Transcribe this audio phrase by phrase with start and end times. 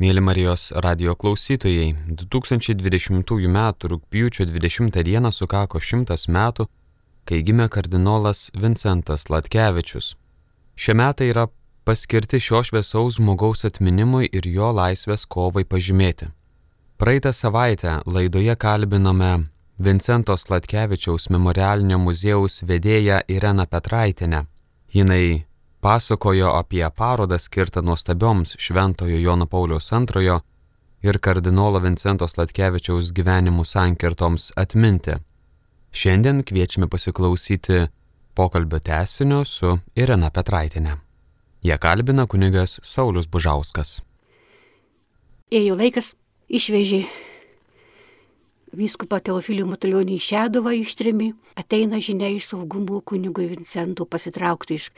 [0.00, 3.56] Mėly Marijos radio klausytojai, 2020 m.
[3.92, 5.32] rūpjūčio 20 d.
[5.36, 6.64] sukako šimtas metų,
[7.28, 10.14] kai gimė kardinolas Vincentas Latkevičius.
[10.72, 11.44] Šie metai yra
[11.84, 16.30] paskirti šio šviesaus žmogaus atminimui ir jo laisvės kovai pažymėti.
[16.96, 24.46] Praeitą savaitę laidoje kalbinome Vincentos Latkevičiaus memorialinio muziejaus vedėją Ireną Petraitinę.
[24.96, 25.44] Jinai
[25.80, 30.38] pasakojo apie parodą skirtą nuostabioms Šventojo Jono Pauliaus II
[31.02, 35.16] ir kardinolo Vincentos Latkevičiaus gyvenimų sankirtoms atminti.
[35.92, 37.86] Šiandien kviečiame pasiklausyti
[38.34, 40.96] pokalbio tesinio su Irena Petraitinė.
[41.64, 44.00] Jie kalbina kunigas Saulis Bužauskas.
[45.50, 46.14] Ėjo laikas,
[46.48, 47.04] išvežė
[48.70, 54.90] Vyskupą Teofilių Matulionį į Šedovą ištrimi, ateina žinia iš saugumo kunigui Vincento pasitraukti iš.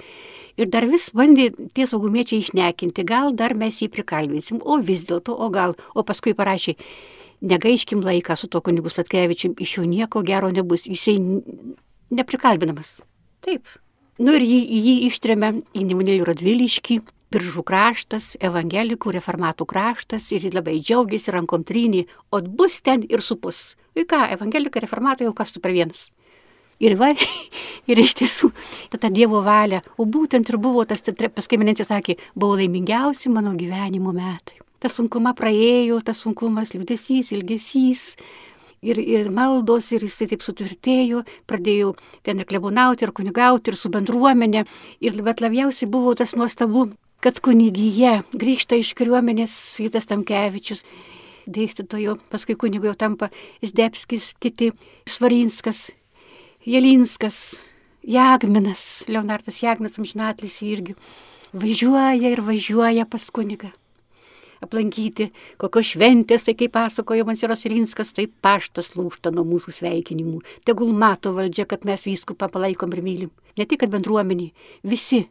[0.60, 5.32] Ir dar vis bandė tie saugumiečiai išnekinti, gal dar mes jį prikalbinsim, o vis dėlto,
[5.32, 6.76] o gal, o paskui parašė,
[7.40, 11.16] negaiškim laiką su to kunigu Statkevičiu, iš jo nieko gero nebus, jisai
[12.12, 13.00] neprikalbinamas.
[13.40, 13.64] Taip.
[14.20, 17.00] Nu ir jį, jį ištrėmė į Nemunėlių Radviliškį,
[17.32, 23.72] Biržų kraštas, evangelikų reformatų kraštas ir labai džiaugiasi rankom trynį, o bus ten ir supus.
[23.96, 26.10] Ir ką, evangelikai reformatai jau kas tu per vienas.
[26.82, 27.12] Ir va,
[27.90, 28.50] ir iš tiesų,
[28.98, 34.14] ta Dievo valia, o būtent ir buvo tas, paskui minėtis sakė, buvo laimingiausi mano gyvenimo
[34.16, 34.58] metai.
[34.82, 38.16] Tas sunkuma praėjo, tas sunkumas, liūdėsys, ilgesys,
[38.82, 41.92] ir, ir maldos, ir jisai taip sutvirtėjo, pradėjau
[42.26, 44.64] ten ir klebonauti, ir kunigauti, ir su bendruomenė.
[45.06, 46.88] Ir bet labiausiai buvo tas nuostabu,
[47.22, 50.82] kad kunigyje grįžta iš kariuomenės Sitas Tamkevičius,
[51.46, 53.28] dėstytojo, paskui kunigu jau tampa
[53.62, 54.72] Zdebskis, kiti
[55.08, 55.90] Svarinskas,
[56.66, 57.38] Jelinskas,
[58.02, 60.96] Jagminas, Leonardas Jagminas amžinatlis irgi
[61.54, 63.70] važiuoja ir važiuoja pas kunigą.
[64.62, 65.28] Aplankyti
[65.58, 70.38] kokios šventės, tai kaip pasakojo Mansiros Ilinskas, tai paštas lūšta nuo mūsų sveikinimų.
[70.66, 73.32] Tegul mato valdžia, kad mes vyskupą palaikom ir mylim.
[73.58, 74.52] Ne tik, kad bendruomenį,
[74.86, 75.24] visi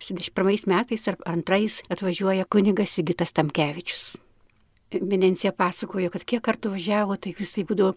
[0.00, 4.16] 71 metais ar antrais atvažiuoja kunigas Sigitas Tamkevičius.
[4.88, 7.90] Minencija pasakojo, kad kiek kartų važiavo, tai visai būdavo,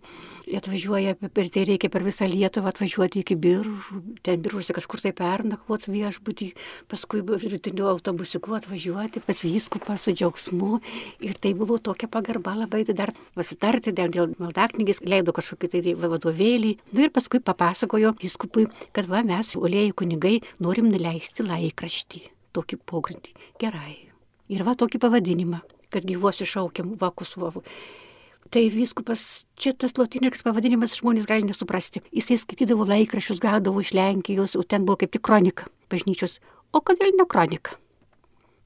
[0.58, 5.94] atvažiuoja, per tai reikia per visą Lietuvą atvažiuoti iki biržų, ten biržuose kažkur tai pernakvoti
[5.94, 6.50] viešbutį,
[6.92, 10.82] paskui rytiniu autobusiku atvažiuoti pas vyskupą su džiaugsmu.
[11.24, 15.96] Ir tai buvo tokia pagarba labai tai dar pasitarti, dar dėl maldaknygės leido kažkokį tai
[15.96, 16.76] vadovėlį.
[16.92, 23.38] Nu, ir paskui papasakojo vyskupui, kad va mes, olėjai kunigai, norim nuleisti laikraštį, tokį pogrindį.
[23.64, 24.02] Gerai.
[24.52, 27.64] Ir va tokį pavadinimą kad gyvuosiu šaukiam vakus vavu.
[28.52, 32.02] Tai viskupas, čia tas lotiniks pavadinimas žmonės gali nesuprasti.
[32.12, 36.40] Jisai skaitydavo laikrašius, gaudavo iš Lenkijos, o ten buvo kaip tik kronika bažnyčios.
[36.76, 37.78] O kodėl ne kronika?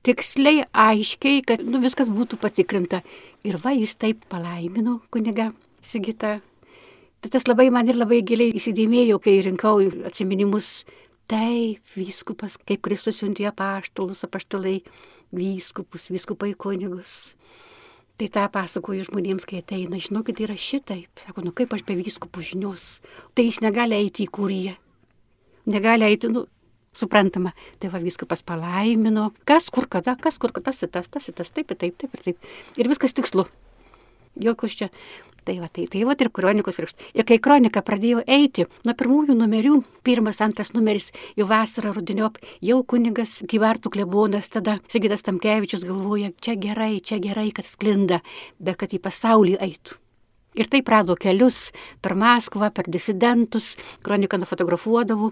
[0.06, 3.03] Tiksliai, aiškiai, kad nu, viskas būtų patikrinta.
[3.46, 5.52] Ir va, jis taip palaimino kuniga
[5.86, 6.40] Sigita.
[7.22, 10.84] Tai tas labai man ir labai giliai įsidėmėjo, kai rinkau atsiminimus
[11.25, 14.78] Taip, vyskupas, kaip Kristus siuntė apaštalus, apaštalai,
[15.34, 17.34] vyskupus, vyskupai kunigus.
[18.16, 21.09] Tai tą pasakoju žmonėms, kai ateina, žinokit, yra šitaip.
[21.19, 22.86] Sako, nu kaip aš be vyskupų žinios.
[23.36, 24.75] Tai jis negali eiti į kūriją.
[25.74, 26.46] Negali eiti, nu,
[26.96, 27.52] suprantama.
[27.81, 29.31] Tai va vyskupas palaimino.
[29.50, 32.50] Kas, kur, kada, kas, kur, tas, tas, tas, tas, taip, taip, taip ir taip.
[32.80, 33.50] Ir viskas tikslu.
[34.46, 34.94] Jokios čia
[35.45, 36.88] Tai va, tai, tai va ir kronikos ir.
[37.13, 39.75] Ir kai kronika pradėjo eiti, nuo pirmųjų numerių,
[40.06, 46.56] pirmas, antras numeris, jau vasarą rudiniop, jau kunigas gyvartų klebonas, tada Sigitas Tamkevičius galvoja, čia
[46.57, 48.23] gerai, čia gerai, kad sklinda,
[48.57, 50.00] bet kad į pasaulį eitų.
[50.57, 51.69] Ir taip rado kelius
[52.01, 55.29] per Maskvą, per disidentus, kroniką nufotografuodavo,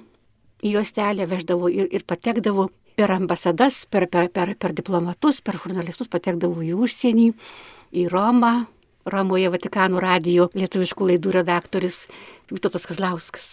[0.61, 6.11] į juostelę veždavo ir, ir patekdavo per ambasadas, per, per, per, per diplomatus, per žurnalistus
[6.11, 7.27] patekdavo į užsienį,
[7.97, 8.53] į Romą,
[9.05, 12.05] Romoje Vatikanų radijo lietuviškų laidų redaktorius
[12.51, 13.51] Vytautas Kazlauskas.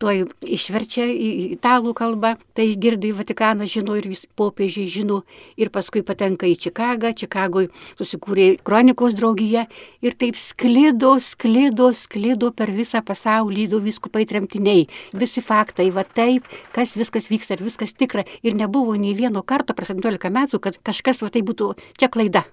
[0.00, 1.26] Tuoj išverčia į
[1.58, 4.06] italų kalbą, tai girdi Vatikaną žino ir
[4.40, 5.18] popiežiai žino
[5.60, 7.68] ir paskui patenka į Čikagą, Čikagoje
[7.98, 9.66] susikūrė kronikos draugija
[10.00, 16.48] ir taip sklido, sklido, sklido per visą pasaulį, du viskupai tremtiniai, visi faktai, va taip,
[16.72, 20.80] kas viskas vyksta ir viskas tikra ir nebuvo nei vieno karto per 17 metų, kad
[20.80, 22.46] kažkas va tai būtų čia klaida.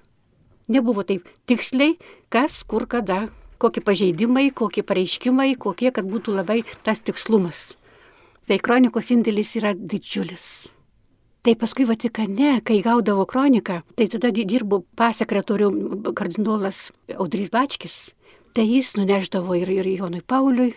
[0.68, 1.96] Nebuvo taip tiksliai,
[2.34, 3.28] kas, kur, kada,
[3.58, 7.70] kokie pažeidimai, kokie pareiškimai, kokie, kad būtų labai tas tikslumas.
[8.48, 10.68] Tai kronikos indėlis yra didžiulis.
[11.48, 15.70] Tai paskui Vatikane, kai gaudavo kroniką, tai tada dirbo pasekretorių
[16.12, 17.98] kardinolas Audrys Bačkis.
[18.52, 20.72] Tai jis nuneždavo ir, ir Jonui Pauliui,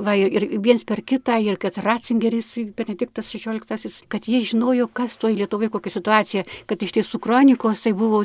[0.00, 5.18] va, ir, ir viens per kitą, ir kad Ratzingeris, Benediktas XVI, kad jie žinojo, kas
[5.20, 8.24] toje Lietuvoje, kokia situacija, kad iš tiesų kronikos tai buvo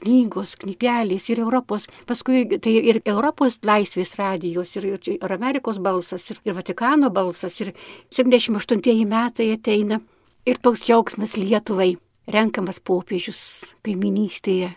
[0.00, 6.42] knygos, knygelės ir Europos, paskui tai ir Europos laisvės radijos, ir, ir, Amerikos balsas, ir,
[6.44, 7.72] ir Vatikano balsas, ir
[8.14, 10.00] 78 metai ateina.
[10.46, 11.96] Ir toks džiaugsmas Lietuvai,
[12.30, 13.40] renkamas popiežius
[13.82, 14.70] kaiminystėje,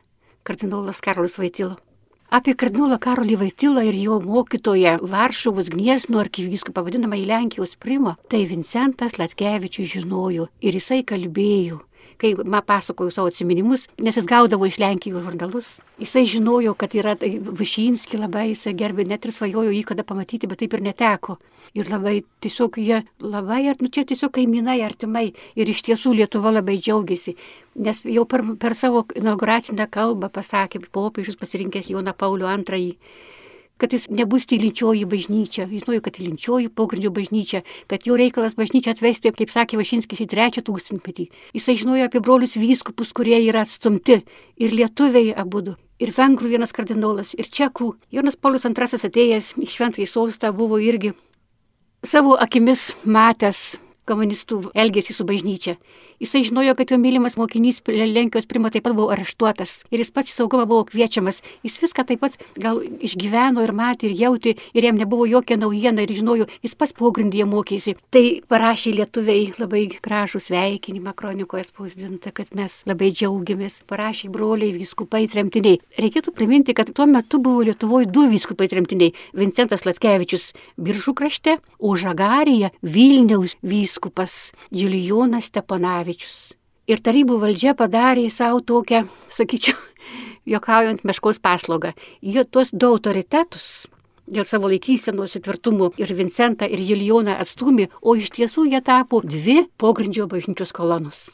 [0.47, 1.77] kardinolas Karolis Vaitilo.
[2.29, 8.43] Apie kardinolą Karolį Vaitilą ir jo mokytoją Varšuvos Gniesno arkivyskupą vadinamą į Lenkijos primą, tai
[8.45, 11.79] Vincentas Latkevičius žinojo ir jisai kalbėjo
[12.17, 15.69] kai man pasakojo savo atsiminimus, nes jis gaudavo iš Lenkijos žurnalus.
[15.99, 20.49] Jisai žinojo, kad yra tai Vašinski labai, jisai gerbė, net ir svajojo jį kada pamatyti,
[20.49, 21.37] bet taip ir neteko.
[21.77, 25.29] Ir labai tiesiog jie labai, nu čia tiesiog kaimynai artimai.
[25.55, 27.35] Ir iš tiesų Lietuva labai džiaugiasi.
[27.85, 32.95] Nes jau per, per savo inauguracinę kalbą pasakė popiežius pasirinkęs Joną Paulių II
[33.79, 35.67] kad jis nebus tylinčioji bažnyčia.
[35.71, 40.29] Jis žinojo, kad tylinčioji pogrindžio bažnyčia, kad jo reikalas bažnyčią atvesti, kaip sakė Vašinskis, į
[40.33, 41.29] trečią tūkstantmetį.
[41.55, 44.21] Jisai žinojo apie brolius vyskupus, kurie yra atstumti
[44.59, 45.63] ir lietuviai abu.
[45.99, 47.89] Ir vengrų vienas kardinolas, ir čekų.
[48.15, 51.11] Jonas Paulius II atėjęs į šventąjį sostą buvo irgi
[52.07, 55.75] savo akimis matęs komunistų elgesį su bažnyčia.
[56.19, 60.33] Jisai žinojo, kad jo mylimas mokinys Lenkijos primo taip pat buvo areštuotas ir jis pats
[60.33, 61.39] į saugumą buvo kviečiamas.
[61.63, 66.03] Jis viską taip pat gal išgyveno ir matė ir jauti ir jam nebuvo jokia naujiena
[66.03, 67.95] ir žinojo, jis pats pogrindyje mokėsi.
[68.11, 73.79] Tai parašė lietuviai labai gražų sveikinimą kronikoje spausdinta, kad mes labai džiaugiamės.
[73.87, 75.79] Parašė broliai viskupai tremtiniai.
[76.03, 81.95] Reikėtų priminti, kad tuo metu buvo Lietuvoje du viskupai tremtiniai- Vincentas Latkevičius Biržų krašte, o
[81.95, 86.08] Žagarija Vilniaus vyskupas Julijonas Stepanavičius.
[86.09, 86.53] Stankevičius.
[86.89, 89.77] Ir tarybų valdžia padarė savo tokią, sakyčiau,
[90.53, 91.93] jokaujant meškos paslaugą.
[92.21, 93.87] Jie tuos du autoritetus
[94.25, 99.67] dėl savo laikysenos įtvirtumų ir Vincentą ir Julijoną atstumė, o iš tiesų jie tapo dvi
[99.77, 101.29] pogrindžio bažnyčios kolonos.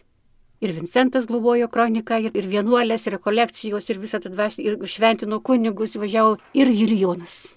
[0.60, 5.40] Ir Vincentas globojo kroniką, ir, ir vienuolės, ir rekolekcijos, ir visą tą dvasį, ir šventino
[5.40, 7.55] kunigus, važiavo ir Julijonas.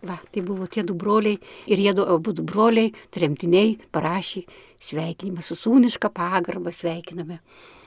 [0.00, 1.36] Va, tai buvo tie du broliai
[1.68, 4.46] ir jie du abu broliai, tremtiniai, parašė
[4.80, 7.40] sveikinimą su sūniška pagarba sveikiname.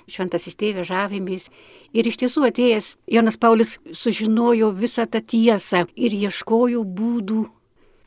[0.10, 1.48] Šventasis tėvė žavimės.
[1.96, 7.46] Ir iš tiesų atėjęs Jonas Paulius sužinojo visą tą tiesą ir ieškojo būdų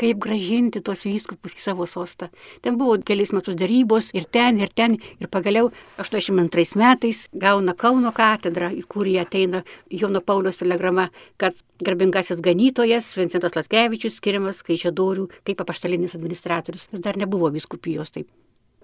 [0.00, 2.28] kaip gražinti tos vyskupus į savo sostą.
[2.64, 5.70] Ten buvo keliais metus darybos ir ten, ir ten, ir pagaliau
[6.02, 11.08] 82 metais gauna Kauno katedrą, į kurį ateina Jono Paulius telegrama,
[11.40, 16.88] kad garbingasis ganytojas Vincentas Laskevičius skiriamas Kaišėdorių kaip apaštalinis administratorius.
[16.92, 18.30] Jis dar nebuvo viskupijos taip.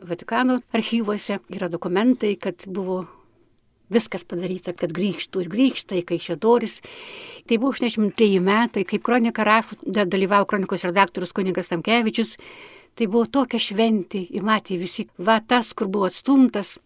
[0.03, 3.05] Vatikano archyvuose yra dokumentai, kad buvo
[3.93, 6.79] viskas padaryta, kad grįžtų ir grįžta į Kaišėdoris.
[7.49, 12.37] Tai buvo 83 metai, kaip kronika rašo, dar dalyvavo kronikos redaktorius kunigas Tamkevičius.
[12.94, 16.76] Tai buvo tokia šventė ir matė visi, va tas, kur buvo atstumtas,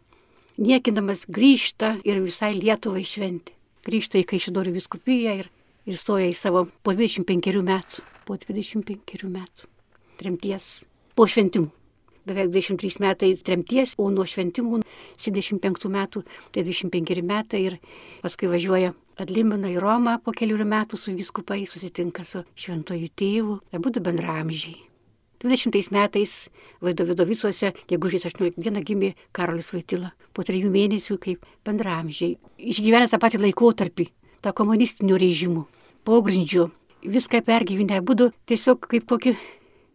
[0.57, 3.57] niekinamas grįžta ir visai Lietuvai šventė.
[3.87, 5.49] Grįžta į Kaišėdorių viskupiją ir,
[5.87, 9.73] ir stoja į savo po 25 metų, po 25 metų
[10.17, 11.86] tremties, po šventimų
[12.27, 14.83] beveik 23 metai tremties, o nuo šventimų
[15.23, 17.79] 75 metų, tai 25 metai ir
[18.25, 23.95] paskui važiuoja atlimina į Romą po kelių metų su viskupai, susitinka su šventojų tėvu, abu
[23.97, 24.77] bendramžiai.
[25.45, 26.49] 20 metais
[26.81, 32.39] Vaidovidovicuose, gegužės 18 dieną gimė Karolis Vaitila, po trijų mėnesių kaip bendramžiai.
[32.57, 34.09] Išgyvenę tą patį laikotarpį,
[34.41, 35.67] tą komunistinio režimų,
[36.09, 36.71] pogrindžio,
[37.05, 39.37] viską pergyvenę, būdu tiesiog kaip kokį,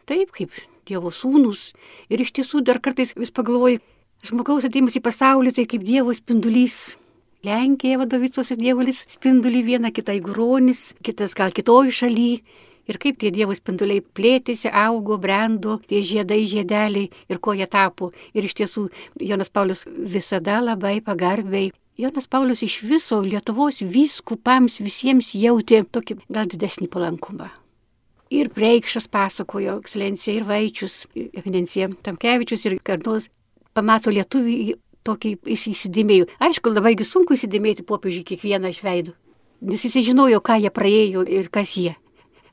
[0.06, 0.54] taip, kaip
[0.88, 1.72] Dievo sūnus.
[2.10, 3.82] Ir iš tiesų dar kartais vis pagalvoju,
[4.26, 6.98] žmogaus atėjimas į pasaulį tai kaip Dievo spindulys.
[7.42, 12.44] Lenkija vadovicos dievulis spindulį vieną kitą įgronis, kitas gal kitoj šaly.
[12.90, 18.12] Ir kaip tie dievo spinduliai plėtėsi, augo, brendo, tie žiedai, žiedeliai ir ko jie tapo.
[18.38, 18.88] Ir iš tiesų
[19.22, 21.72] Jonas Paulius visada labai pagarbiai
[22.02, 27.52] Jonas Paulius iš viso Lietuvos vyskupams visiems jautė tokį gal didesnį palankumą
[28.32, 33.28] ir Preikšas pasakojo, ekscelencija ir Vaičius, eminencija Tamkevičius ir Karnos
[33.76, 34.76] pamato lietuvį
[35.08, 36.30] tokį įsidėmėjų.
[36.44, 39.16] Aišku, labai sunku įsidėmėti popiežiui kiekvieną iš veidų,
[39.68, 41.96] nes jis žinojo, ką jie praėjo ir kas jie.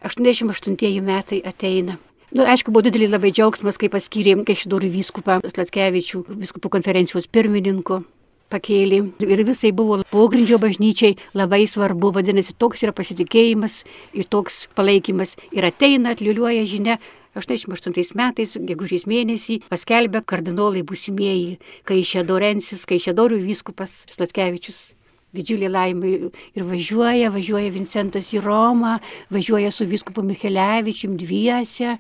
[0.05, 1.99] 88 metai ateina.
[2.29, 8.03] Na, nu, aišku, buvo didelis labai džiaugsmas, kai paskyrėm Kešidorių vyskupą Slatkevičių, vyskupų konferencijos pirmininku
[8.52, 13.83] pakėlė ir visai buvo pogrindžio bažnyčiai labai svarbu, vadinasi, toks yra pasitikėjimas
[14.17, 16.99] ir toks palaikymas ir ateina, atliuliuoja žinia.
[17.38, 24.98] 88 metais, gegužės mėnesį, paskelbė kardinolai busimieji, kai Šedorensis, kai Šedorių vyskupas Slatkevičius.
[25.37, 26.13] Didžiulė laimė
[26.57, 28.97] ir važiuoja, važiuoja Vincentas į Romą,
[29.35, 31.99] važiuoja su viskupu Michelevičium dviese,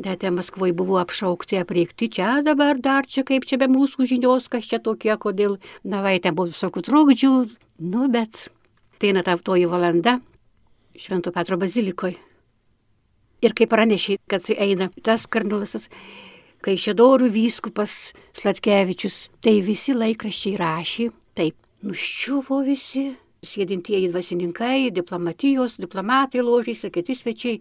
[0.00, 4.68] net Maskvoje buvo apšaukti, apreikti čia dabar dar čia kaip čia be mūsų žinios, kas
[4.70, 7.32] čia tokie, kodėl, na vai, ten buvo visokių trukdžių,
[7.92, 8.48] nu bet
[8.98, 10.20] tai eina ta toji valanda
[10.96, 12.18] Švento Petro bazilikoje.
[13.42, 15.88] Ir kai pranešė, kad eina tas kardinolas,
[16.62, 23.10] kai Šedorų vyskupas Slatkevičius, tai visi laikraščiai rašė, taip, nuščiuvo visi,
[23.42, 27.60] sėdintieji dvasininkai, diplomatijos, diplomatai ložėsi, kiti svečiai.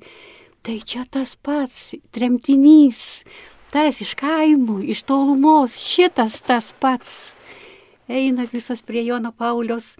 [0.61, 3.23] Tai čia tas pats, tremtinys,
[3.73, 7.15] tas iš kaimų, iš tolumos, šitas tas pats
[8.11, 9.95] eina visas prie Jono Paulius,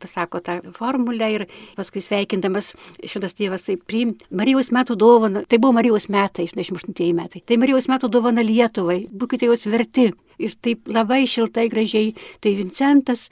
[0.00, 1.44] pasako tą formulę ir
[1.76, 2.72] paskui sveikindamas
[3.04, 7.88] šitas tėvas tai priim Marijos metų dovaną, tai buvo Marijos metai, 68 metai, tai Marijos
[7.92, 10.10] metų dovana Lietuvai, būkite jos verti.
[10.36, 12.10] Ir taip labai šiltai, gražiai,
[12.44, 13.30] tai Vincentas,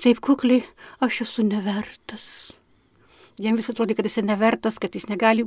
[0.00, 0.62] taip kukliai,
[1.04, 2.26] aš esu nevertas.
[3.42, 5.44] Jam vis atrodo, kad jis nevertas, kad jis negali.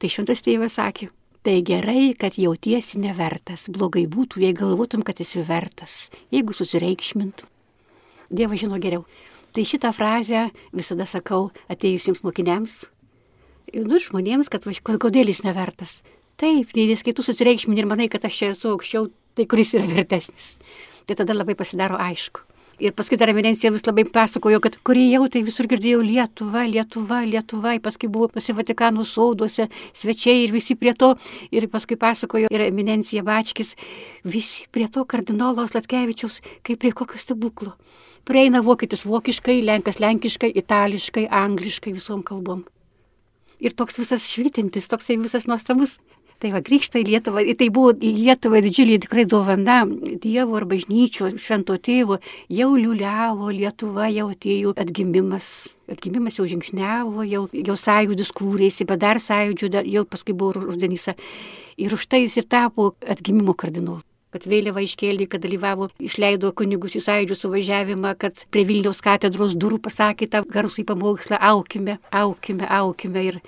[0.00, 1.10] Tai šventas tėvas sakė,
[1.46, 3.68] Tai gerai, kad jautiesi nevertas.
[3.70, 7.46] Blogai būtų, jei galvotum, kad esi vertas, jeigu susireikšmintum.
[8.30, 9.06] Dievas žino geriau.
[9.54, 12.84] Tai šitą frazę visada sakau atėjusiems mokiniams
[13.72, 14.66] ir nu, žmonėms, kad
[15.00, 16.00] kodėl jis nevertas.
[16.36, 19.88] Taip, nes kai tu susireikšmini ir manai, kad aš čia esu aukščiau, tai kuris yra
[19.88, 20.56] vertesnis.
[21.08, 22.44] Tai tada labai pasidaro aišku.
[22.76, 27.22] Ir paskui dar eminencija vis labai pasakojo, kad kurie jau tai visur girdėjau Lietuva, Lietuva,
[27.24, 31.14] Lietuva, paskui buvo pasi Vatikanų sauduose svečiai ir visi prie to.
[31.56, 33.72] Ir paskui pasakojo ir eminencija Bačkis,
[34.28, 37.72] visi prie to kardinolo Slatkevičiaus, kaip prie kokio stebuklo.
[38.26, 42.64] Prieina vokietis vokiškai, lenkas lenkiškai, itališkai, angliškai visom kalbom.
[43.62, 45.96] Ir toks visas švitintis, toksai visas nuostabus
[46.36, 47.42] Tai va, grįžta į Lietuvą.
[47.56, 49.78] Tai buvo Lietuva didžiulė tikrai dovana
[50.20, 52.18] Dievo ar bažnyčio, švento tėvo.
[52.52, 55.48] Jau liuliavo Lietuva, jau atėjo atgimimas.
[55.88, 61.08] Atgimimas jau žingsniavo, jau, jau sąjūdis kūrėsi, bet dar sąjūdžių, jau paskui buvo rudenys.
[61.80, 64.04] Ir už tai jis ir tapo atgimimo kardinolu
[64.36, 69.80] kad vėliavą iškėlė, kad dalyvavo, išleido kunigus į sąjūdžių suvažiavimą, kad prie Vilniaus katedros durų
[69.86, 73.38] pasakė tą garsų į pamokslą, aukime, aukime, aukime ir,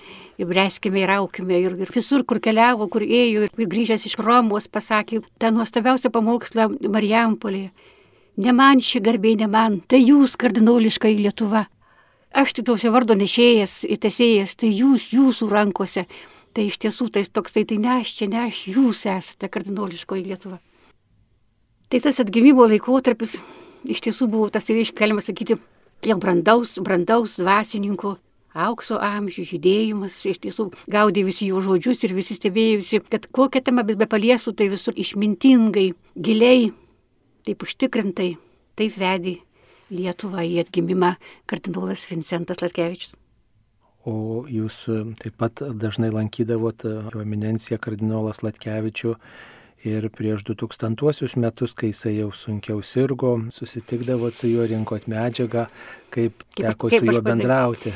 [0.40, 1.60] ir breskime ir aukime.
[1.60, 6.70] Ir, ir visur, kur keliavo, kur ėjo ir grįžęs iš Romos pasakė tą nuostabiausią pamokslą
[6.88, 7.68] Marijampolėje.
[8.38, 11.66] Ne man ši garbė, ne man, tai jūs kardinoliškai Lietuva.
[12.32, 16.06] Aš tik tokio vardo nešėjas, įtesėjas, tai jūs, jūsų rankose.
[16.54, 20.60] Tai iš tiesų tai toksai, tai ne aš čia, ne aš, jūs esate kardinoliškoji Lietuva.
[21.88, 23.38] Tai tas atgimimo laikotarpis
[23.88, 25.56] iš tiesų buvo tas, tai galima sakyti,
[26.04, 28.16] jau brandaus, brandaus dvasininko
[28.58, 33.86] aukso amžių žydėjimas, iš tiesų gaudė visi jų žodžius ir visi stebėjusi, kad kokią temą
[33.88, 36.72] be paliesų, tai visur išmintingai, giliai,
[37.46, 38.34] taip užtikrintai,
[38.78, 39.38] taip vedė
[39.88, 41.14] Lietuvą į atgimimą
[41.48, 43.14] kardinolas Vincentas Laskevičius.
[44.04, 44.82] O jūs
[45.22, 49.14] taip pat dažnai lankydavot jo eminenciją kardinolas Latkevičių
[49.86, 55.68] Ir prieš 2000 metus, kai jisai jau sunkiau sirgo, susitikdavot su juo, rinkot medžiagą,
[56.10, 57.92] kaip teko kaip, kaip su juo bendrauti.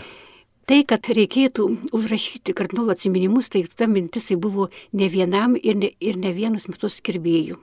[0.71, 5.91] Tai, kad reikėtų užrašyti kardinolo atsiminimus, tai ta mintis tai buvo ne vienam ir ne,
[5.99, 7.59] ir ne vienus metus skirbėjų.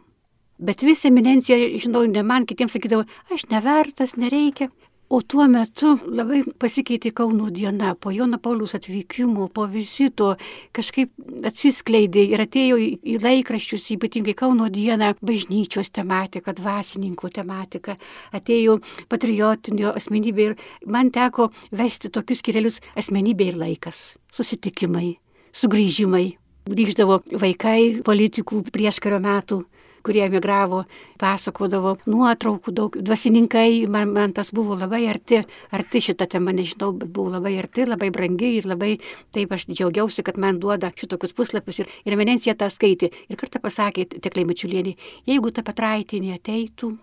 [0.59, 4.67] Bet visą eminencija, žinau, ne man, kitiems sakydavo, aš nevertas, nereikia.
[5.09, 10.35] O tuo metu labai pasikeitė Kauno diena, po Jono Paulius atvykimo, po vizito
[10.77, 11.09] kažkaip
[11.49, 17.97] atsiskleidė ir atėjo į laikraščius, ypatingai Kauno dieną, bažnyčios tematika, dvasininkų tematika,
[18.37, 18.77] atėjo
[19.09, 25.15] patriotinio asmenybė ir man teko vesti tokius kirelius asmenybė ir laikas, susitikimai,
[25.49, 26.27] sugrįžimai.
[26.69, 29.63] Grįždavo vaikai politikų prieš kario metų
[30.09, 30.83] kurie emigravo,
[31.21, 32.97] pasakodavo nuotraukų daug.
[32.97, 35.43] Dvasininkai, man, man tas buvo labai arti,
[35.75, 38.95] arti šitą temą, nežinau, bet buvo labai arti, labai brangi ir labai
[39.35, 43.11] taip aš džiaugiausi, kad man duoda šitokius puslapius ir, ir eminencija tą skaitė.
[43.29, 44.95] Ir kartą pasakė Teklai Mačiulienė,
[45.29, 46.95] jeigu ta Petraitinė ateitų,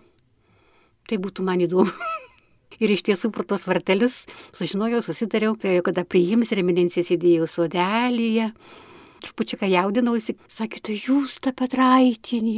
[1.07, 1.91] tai būtų man įdomu.
[2.83, 8.51] Ir iš tiesų pro tos vartelius sužinojau, susitariau, tai kada priims ir eminencija sėdėjo sodelyje,
[9.23, 12.57] trupučiuką jaudinausi, sakė, tai jūs tą Petraitinį,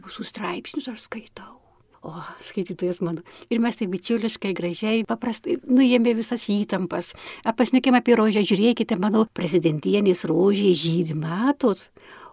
[0.00, 1.58] jūsų straipsnius aš skaitau.
[2.06, 2.12] O,
[2.46, 3.24] skaitytojas mano.
[3.50, 7.10] Ir mes taip bičiuliškai, gražiai, paprastai nuėmė visas įtampas.
[7.48, 11.88] Apasnekėm apie rožę, žiūrėkite, mano prezidentienės rožė žydį, matot.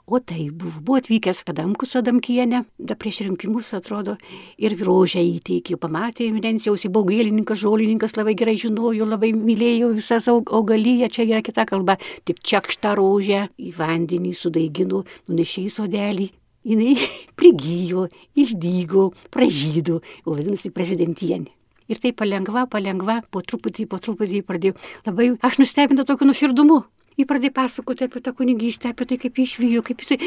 [0.07, 4.13] O tai buvo, buvo atvykęs Adamkus Adamkienė, da prieš rinkimus atrodo,
[4.61, 11.09] ir rožę įteikė, pamatė eminencijos į baugėlininkas, žolininkas labai gerai žinojo, labai mylėjo visas augalyje,
[11.09, 16.31] čia yra kita kalba, tik čiakštą rožę į vandenį sudaigino, nunešė į sodelį.
[16.69, 17.09] Jis
[17.41, 18.05] prigijo,
[18.37, 21.49] išdygo, pražydo, o vadinasi prezidentienė.
[21.89, 24.77] Ir tai palengva, palengva, po truputį, po truputį pradėjau.
[25.09, 26.83] Labai aš nustebinta tokiu nuširdumu.
[27.15, 30.17] Jį pradėjo pasakoti apie tą kunigystę, apie tai, kaip išvijo, kaip jisai.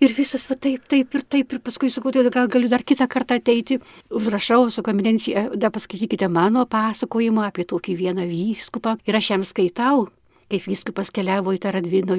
[0.00, 1.56] Ir visas va taip, taip ir taip.
[1.56, 3.80] Ir paskui sakau, tai gal galiu dar kitą kartą ateiti.
[4.08, 8.96] Užrašau su kominencija, dar paskaitykite mano pasakojimą apie tokį vieną vyskupą.
[9.04, 10.08] Ir aš jam skaitau
[10.50, 12.16] kaip viskupas keliavo į tą radvino,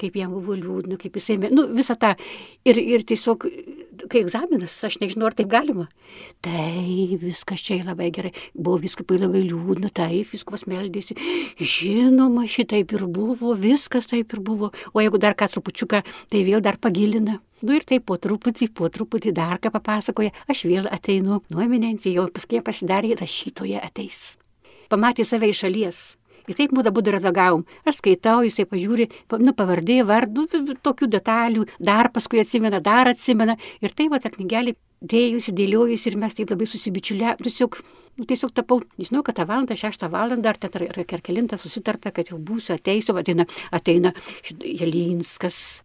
[0.00, 2.14] kaip jam buvo liūdna, kaip jisai, nu, visą tą.
[2.68, 3.46] Ir, ir tiesiog,
[4.10, 5.86] kai egzaminas, aš nežinau, ar taip galima.
[6.44, 8.32] Taip, viskas čia labai gerai.
[8.54, 11.16] Buvo viskupai labai liūdna, taip, viskupas meldėsi.
[11.60, 14.72] Žinoma, šitaip ir buvo, viskas taip ir buvo.
[14.92, 17.40] O jeigu dar ką trupučiuką, tai vėl dar pagilina.
[17.64, 22.12] Nu ir taip po truputį, po truputį dar ką papasakoja, aš vėl ateinu, nu eminencija,
[22.18, 24.34] jau paskui pasidarė rašytoje ateis.
[24.92, 26.00] Pamatė save iš šalies,
[26.48, 27.62] Jis taip mūda būdų redagavom.
[27.88, 29.08] Aš skaitau, jisai pažiūri,
[29.40, 30.46] nu, pavardė, vardų,
[30.84, 33.56] tokių detalių, dar paskui atsimena, dar atsimena.
[33.80, 34.74] Ir tai va ta knygelė
[35.04, 37.34] dėjusi, dėliojusi ir mes taip labai susibičiulė.
[37.40, 37.78] Tiesiog,
[38.20, 42.32] nu, tiesiog tapau, žinau, kad tą valandą, šeštą valandą, ar ten ar kelintą susitarta, kad
[42.32, 44.12] jau būsiu, ateisiu, ateina, ateina
[44.60, 45.80] Jelinskas.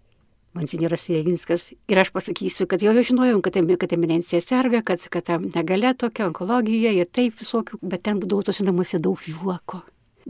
[0.58, 1.68] Monsinjoras Jelinskas.
[1.88, 6.92] Ir aš pasakysiu, kad jau žinojau, kad, kad eminencija serga, kad, kad negalė tokia onkologija
[6.98, 9.84] ir taip visokių, bet ten būdavo tose namuose daug juoko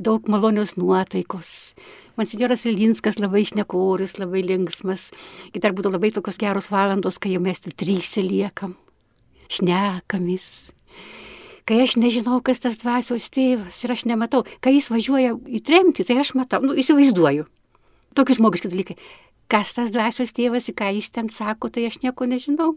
[0.03, 1.73] daug malonios nuotaikos.
[2.19, 5.09] Monsinjoras Ilinskas labai išnekorius, labai linksmas.
[5.53, 8.75] Ir dar būtų labai tokios geros valandos, kai jau mes trysia liekam.
[9.49, 10.49] Šnekamis.
[11.69, 16.05] Kai aš nežinau, kas tas dvasios tėvas ir aš nematau, kai jis važiuoja į tremtį,
[16.07, 17.45] tai aš matau, nu, įsivaizduoju.
[18.17, 18.99] Tokius žmogiški dalykai.
[19.49, 22.73] Kas tas dvasios tėvas, ką jis ten sako, tai aš nieko nežinau.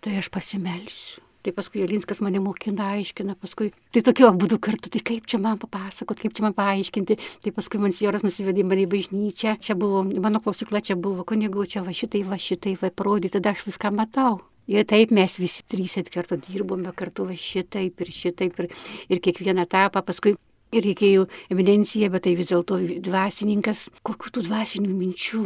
[0.00, 5.00] Tai aš pasimelsiu Tai paskui Jolinskas mane mokina, aiškina, paskui tai tokiu būdu kartu, tai
[5.00, 7.16] kaip čia man papasakot, kaip čia man paaiškinti.
[7.46, 11.64] Tai paskui man Sjoras nusivedė mane į bažnyčią, čia buvo, mano klausykla čia buvo, kunigu,
[11.64, 14.42] čia va šitai, va šitai, va parodyti, tada aš viską matau.
[14.70, 18.68] Ir taip mes visi trys kartu dirbome kartu va šitaip ir šitaip ir,
[19.08, 20.36] ir kiekvieną etapą paskui.
[20.70, 25.42] Ir reikėjo eminencija, bet tai vis dėlto dvasininkas, kokių tų dvasinių minčių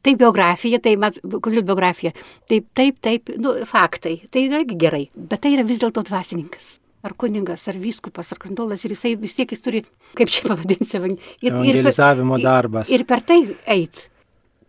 [0.00, 2.14] Tai biografija, tai, mat, kodėl biografija?
[2.48, 6.78] Taip, taip, taip, nu, faktai, tai yra gerai, bet tai yra vis dėlto dvasininkas.
[7.04, 9.82] Ar kuningas, ar vyskupas, ar kandolas, ir jisai vis tiek jis turi,
[10.16, 12.92] kaip čia pavadinti, ir, evangelizavimo ir, darbas.
[12.92, 14.08] Ir per tai eit.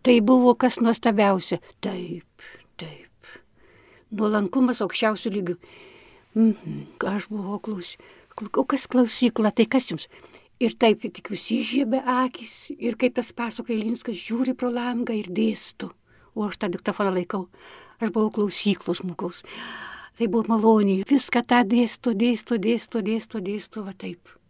[0.01, 1.59] Tai buvo kas nuostabiausia.
[1.83, 2.47] Taip,
[2.79, 3.35] taip.
[4.17, 5.57] Nuolankumas aukščiausių lygių.
[6.39, 6.79] Mhm,
[7.11, 7.99] aš buvau klausy.
[8.55, 10.07] O kas klausykla, tai kas jums?
[10.61, 15.89] Ir taip tik užsižiebė akis ir kaip tas pasakoja Linskas žiūri pro langą ir dėsto.
[16.37, 17.47] O aš tą diktafoną laikau.
[17.99, 19.41] Aš buvau klausyklos žmogaus.
[20.17, 21.07] Tai buvo maloniai.
[21.09, 24.40] Viską tą dėsto, dėsto, dėsto, dėsto, dėsto, va taip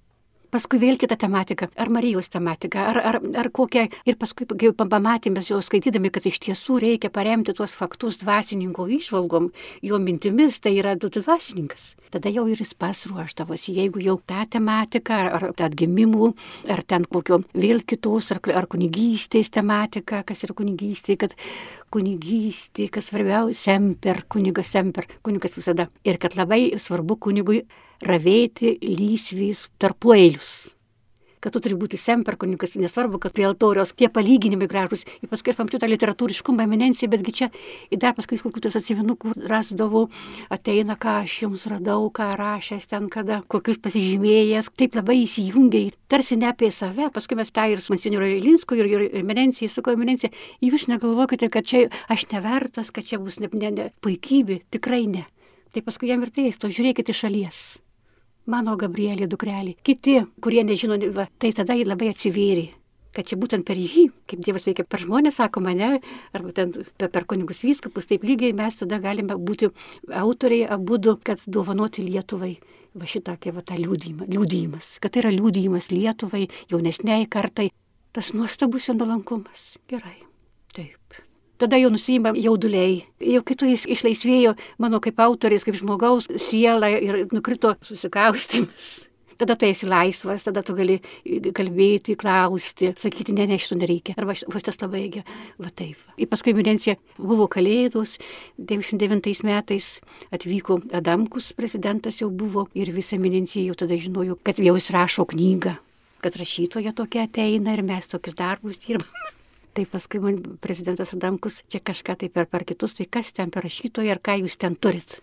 [0.51, 3.87] paskui vėl kita tematika, ar Marijos tematika, ar, ar, ar kokia.
[4.07, 9.49] Ir paskui, kai pamatėme jau skaitydami, kad iš tiesų reikia paremti tuos faktus dvasininko išvalgom,
[9.85, 11.93] jo mintimis, tai yra du dvasininkas.
[12.11, 16.33] Tada jau ir jis pasruoštavosi, jeigu jau tą tematiką, ar, ar atgimimų,
[16.71, 21.37] ar ten kokio vėl kitos, ar, ar kunigystės tematika, kas yra kunigystė, kad
[21.91, 25.87] kunigystė, kas svarbiausia, semper, kunigas semper, kunigas visada.
[26.07, 27.63] Ir kad labai svarbu kunigui
[28.05, 30.71] ravėti lysvys tarpueilius.
[31.41, 35.07] Kad tu turi būti semper kunigas, nesvarbu, kad prie altoriaus tie palyginimai gražus.
[35.25, 37.47] Ir paskui aš pamačiau tą literatūriškumą, eminencija, betgi čia,
[37.89, 40.03] ir dar paskui kokius tas atsivinukų rasdavau,
[40.53, 46.37] ateina, ką aš jums radau, ką rašęs ten, kada, kokius pasižymėjęs, taip labai įsijungiai, tarsi
[46.37, 49.97] ne apie save, paskui mes tą ir su Monsignoro Ilinsku ir, ir eminencija, su ko
[49.97, 50.29] eminencija,
[50.61, 55.25] jūs negalvokite, kad čia aš nevertas, kad čia bus ne, ne, ne puikybė, tikrai ne.
[55.73, 57.69] Tai paskui jam ir teisto, žiūrėkite iš šalies
[58.49, 62.69] mano Gabrielė dukrelė, kiti, kurie nežino, va, tai tada jį labai atsivėrė.
[63.11, 65.97] Kad čia būtent per jį, kaip Dievas veikia per žmonės, sako mane,
[66.31, 69.67] arba ten per, per kunigus vyskupus, taip lygiai mes tada galime būti
[70.07, 72.55] autoriai abu, kad dovanoti Lietuvai.
[72.95, 77.69] Va šitą, kaip va tą liūdėjimą, liūdėjimas, kad tai yra liūdėjimas Lietuvai, jaunesniai kartai,
[78.11, 79.73] tas nuostabus jo nuolankumas.
[79.91, 80.30] Gerai.
[81.61, 83.03] Tada jau nusima jauduliai.
[83.21, 88.87] Jau kai tu jis išlaisvėjo mano kaip autorės, kaip žmogaus siela ir nukrito susikaustimas.
[89.37, 90.99] Tada tu esi laisvas, tada tu gali
[91.57, 94.13] kalbėti, klausti, sakyti, ne, ne, šito nereikia.
[94.17, 95.97] Arba šitas labai gerai, va taip.
[96.21, 98.19] Ir paskui eminencija buvo kalėdos,
[98.57, 99.95] 99 metais
[100.33, 105.25] atvyko Adamkus, prezidentas jau buvo ir visa eminencija jau tada žinojo, kad jau jis rašo
[105.33, 105.73] knygą,
[106.21, 109.40] kad rašytoja tokia ateina ir mes tokius darbus dirbame.
[109.71, 113.63] Tai paskui man prezidentas Adamkus čia kažką tai per, per kitus, tai kas ten per
[113.63, 115.21] rašytoją ir ką jūs ten turit.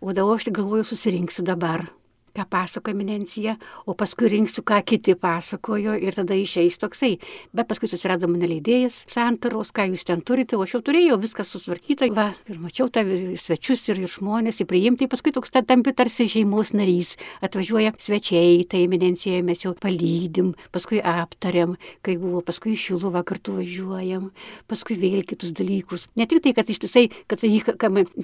[0.00, 1.88] O dabar aš galvoju, susirinksiu dabar.
[2.36, 7.16] Ką pasako eminencija, o paskui rinksiu, ką kiti pasakojo ir tada išeis toksai.
[7.56, 11.46] Bet paskui susirado mane leidėjas santaros, ką jūs ten turite, o aš jau turėjau viską
[11.46, 12.10] susvarkyta.
[12.16, 13.04] Va, ir mačiau tą
[13.40, 17.16] svečius ir, ir žmonės įpriimti, paskui toks tampi tarsi šeimos narys.
[17.44, 24.30] Atvažiuoja svečiai, tai eminencija mes jau palydim, paskui aptariam, kai buvo, paskui šiluvą kartu važiuojam,
[24.70, 26.08] paskui vėl kitus dalykus.
[26.18, 27.62] Ne tik tai, kad ištisai, kad jį,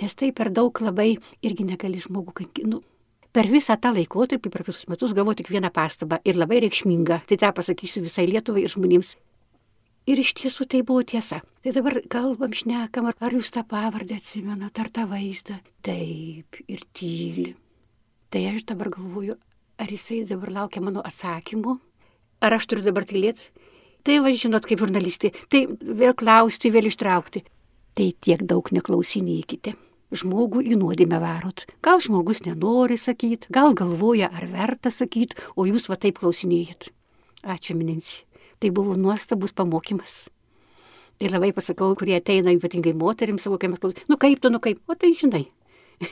[0.00, 1.14] nes tai per daug labai
[1.44, 2.68] irgi negali žmogų kankinti.
[2.70, 2.82] Nu,
[3.36, 7.20] per visą tą laikotarpį, per visus metus gavau tik vieną pastabą ir labai reikšmingą.
[7.28, 9.10] Tai tą pasakysiu visai Lietuvai ir žmonėms.
[10.08, 11.42] Ir iš tiesų tai buvo tiesa.
[11.64, 15.58] Tai dabar kalbam, šnekam, ar jūs tą pavardę atsimenat, ar tą vaizdą.
[15.84, 17.50] Taip, ir tyli.
[18.32, 19.34] Tai aš dabar galvoju,
[19.82, 21.74] ar jisai dabar laukia mano atsakymų,
[22.40, 23.50] ar aš turiu dabar tylėti.
[24.06, 27.44] Tai va, žinot, kaip žurnalistė, tai vėl klausti, vėl ištraukti.
[27.98, 29.74] Tai tiek daug neklausinėkite
[30.14, 31.66] žmogų į nuodėmę varot.
[31.82, 36.90] Gal žmogus nenori sakyti, gal galvoja, ar verta sakyti, o jūs va taip klausinėjat.
[37.46, 38.24] Ačiū, Minensi.
[38.58, 40.26] Tai buvo nuostabus pamokymas.
[41.16, 44.60] Tai labai pasakau, kurie ateina ypatingai moteriams savo, kai mes klausome, nu kaip tu, nu
[44.60, 45.46] kaip, o tai žinai.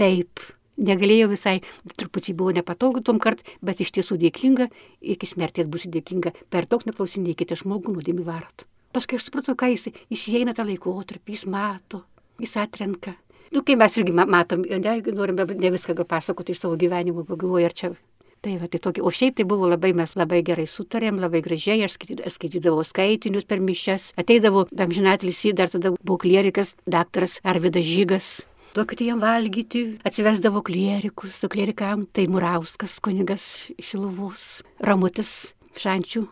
[0.00, 0.40] taip,
[0.80, 1.58] negalėjau visai,
[2.00, 4.68] truputį buvo nepatogu tom kart, bet iš tiesų dėkinga,
[5.14, 8.64] iki smerties bus dėkinga, per daug neklausinėkite žmogų nuodėmį varot.
[8.96, 12.06] Paskui aš supratau, ką jis, jis įeina tą laikotarpį, jis mato,
[12.40, 13.18] jis atrenka,
[13.54, 17.76] Nu, kai mes irgi matom, ne, norime ne viską pasakoti iš savo gyvenimo, pagalvoju, ar
[17.76, 17.92] čia.
[18.38, 21.80] Tai va, tai tokia, o šiaip tai buvo labai, mes labai gerai sutarėm, labai gražiai,
[21.82, 21.96] aš
[22.36, 28.28] skaitydavau skaitinius per mišes, ateidavo, amžinatlis į dar tada buvo klierikas, daktaras Arvidas Žygas,
[28.76, 33.48] duokite jam valgyti, atsivesdavo klierikus, su klierikam, tai Murauskas, kunigas
[33.82, 36.22] Šiluvos, Ramutis, Šančių,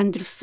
[0.00, 0.38] Andrius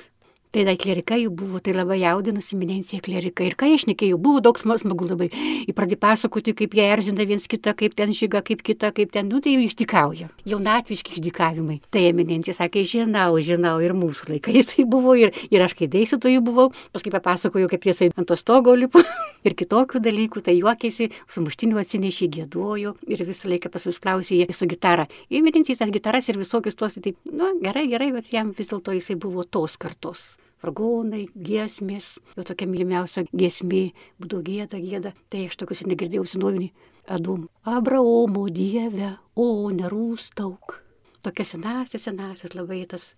[0.58, 3.52] Tai dar klerikai jų buvo, tai labai jaudinosi eminencija klerikai.
[3.52, 5.28] Ir ką jie šnekėjo, buvo daug smagu labai.
[5.68, 9.30] Jie pradėjo pasakoti, kaip jie erzina viens kitą, kaip ten žyga, kaip kita, kaip ten,
[9.30, 10.32] nu tai jau išdikauja.
[10.50, 11.76] Jaunatviški išdikavimai.
[11.94, 16.18] Tai eminencija sakė, žinau, žinau, ir mūsų laikais tai buvo, ir, ir aš kai dėsiu,
[16.18, 19.06] to jų buvau, paskui papasakoju, kaip tiesai ant to stogo lipu
[19.46, 24.42] ir kitokių dalykų, tai juokėsi, su muštiniu atsinešė, gėdojo ir visą laiką pas vis klausė
[24.42, 25.06] jie su gitara.
[25.30, 29.22] Eminencija tas gitaras ir visokius tuos, tai, nu gerai, gerai, bet jam vis dėlto jisai
[29.22, 30.32] buvo tos kartos
[30.64, 33.92] vargonai, giesmės, jo tokia mylimiausia giesmė,
[34.22, 36.72] būdo gėda, gėda, tai aš tokius ir negirdėjau senovinį.
[37.08, 40.82] Adum, Abraomo dieve, o nerūstauk.
[41.24, 43.14] Tokia senasis, senasis labai tas.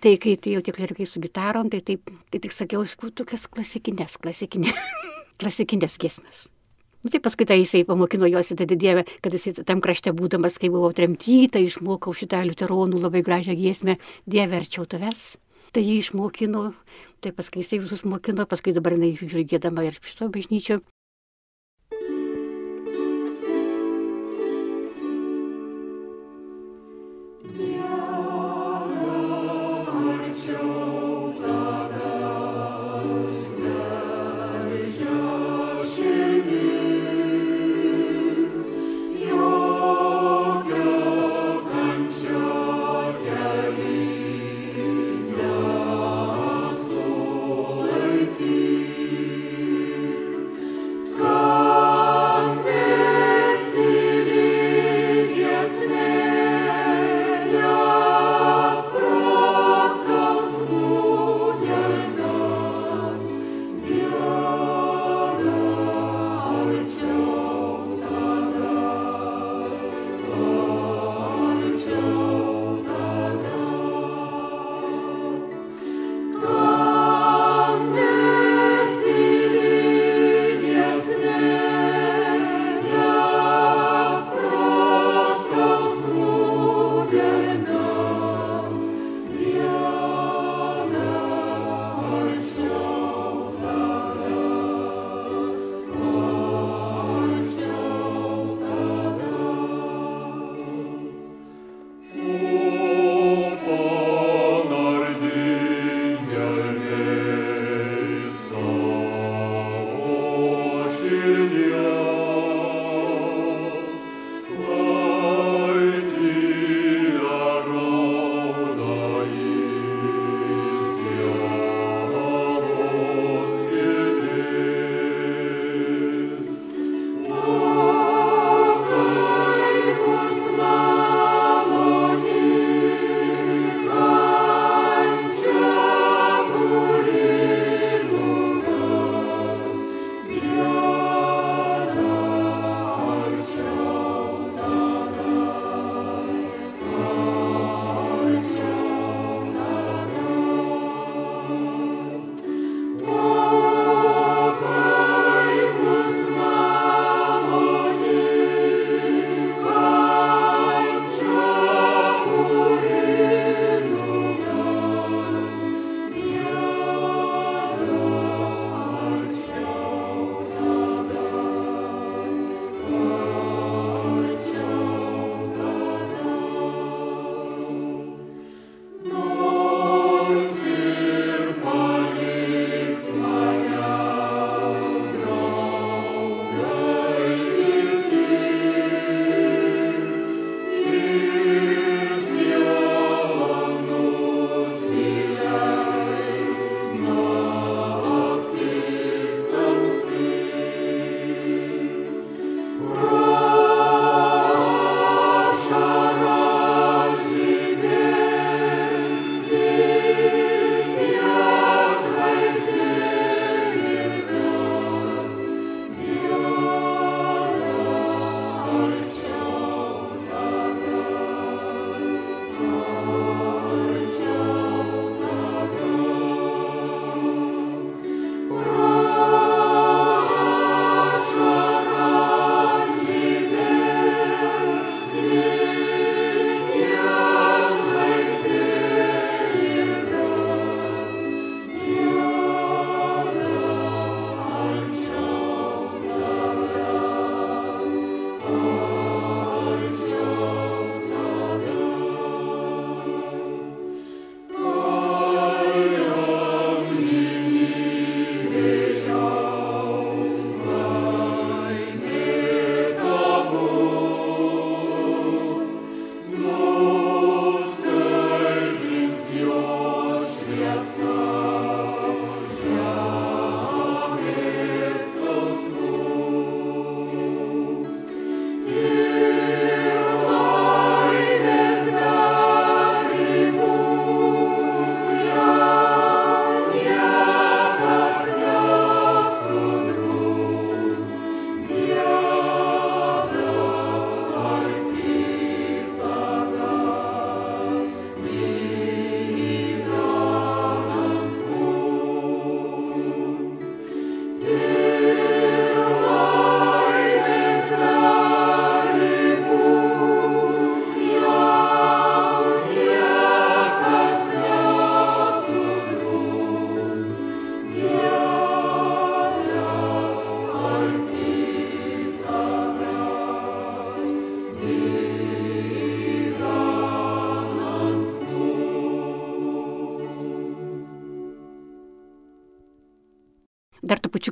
[0.00, 4.80] Tai kai jau tik klerikai su gitarom, tai taip, tai tik sakiau, tokias klasikinės, klasikinės,
[5.40, 6.48] klasikinės giesmės.
[7.04, 10.56] Nu, tai paskui tai jisai pamokino juos į tą dievę, kad jisai tam krašte būdamas,
[10.56, 15.34] kai buvo tremtyta, išmokau šitą liuteronų labai gražią giesmę, dieve arčiau tavęs
[15.74, 16.64] tai jį išmokino,
[17.20, 20.80] tai paskui jisai visus mokino, paskui dabar jinai žiūrėdama ir šito bažnyčio.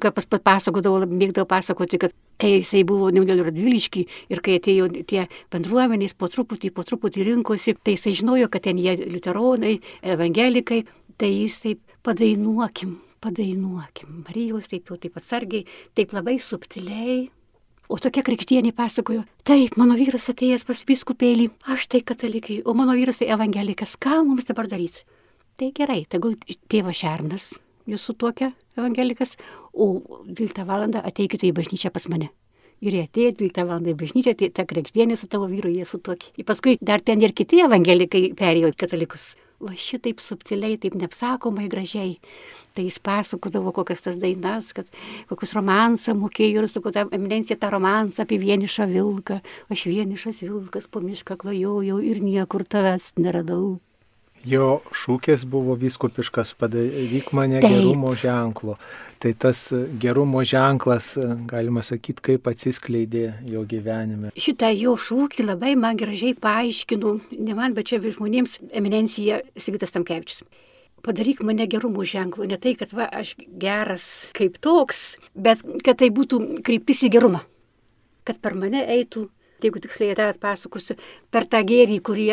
[0.03, 5.29] Pačiuką pas pasakodavau, mėgdavau pasakoti, kad kai jisai buvo Neudėl Radviliški ir kai atėjo tie
[5.53, 10.85] bendruomenės po truputį, po truputį rinkosi, tai jisai žinojo, kad ten jie literonai, evangelikai,
[11.19, 14.25] tai jis taip padainuokim, padainuokim.
[14.27, 17.31] Marijos taip jau taip atsargiai, taip labai subtiliai.
[17.93, 22.95] O tokia krikštienė pasakojo, taip, mano vyras atėjęs pas viskupėlį, aš tai katalikai, o mano
[22.97, 25.05] vyras tai evangelikas, ką mums dabar daryti?
[25.61, 26.39] Tai gerai, tegul
[26.73, 27.51] tėvas Šernas,
[27.87, 29.37] jūs sutokia evangelikas,
[29.73, 30.89] o 12 val.
[31.03, 32.31] ateikite į bažnyčią pas mane.
[32.83, 33.87] Ir jie atėjo 12 val.
[33.87, 36.33] į bažnyčią, tai ta krikštienė su tavo vyru jie sutokia.
[36.37, 42.17] Ir paskui dar ten ir kiti evangelikai perėjo katalikus va šitaip subtiliai, taip neapsakomai gražiai.
[42.73, 44.89] Tai jis pasakodavo kokias tas dainas, kad
[45.31, 49.39] kokius romansą mokėjo ir su kokia eminencija tą romansą apie vienišą vilką.
[49.73, 53.79] Aš vienišas vilkas po mišką klajojau ir niekur tavęs neradau.
[54.49, 57.71] Jo šūkis buvo viskupiškas, padaryk mane Taip.
[57.71, 58.75] gerumo ženklu.
[59.23, 59.69] Tai tas
[60.03, 61.15] gerumo ženklas,
[61.47, 64.33] galima sakyti, kaip atsiskleidė jo gyvenime.
[64.35, 70.43] Šitą jo šūkį labai man gražiai paaiškinu, ne man, bet čia žmonėms eminencija Sigitas Tamkevičius.
[71.03, 76.11] Padaryk mane gerumo ženklu, ne tai, kad va, aš geras kaip toks, bet kad tai
[76.15, 77.43] būtų kryptis į gerumą.
[78.27, 79.29] Kad per mane eitų
[79.67, 80.97] jeigu tiksliai tą atpasakosiu,
[81.33, 82.29] per tą gėrį, kurį,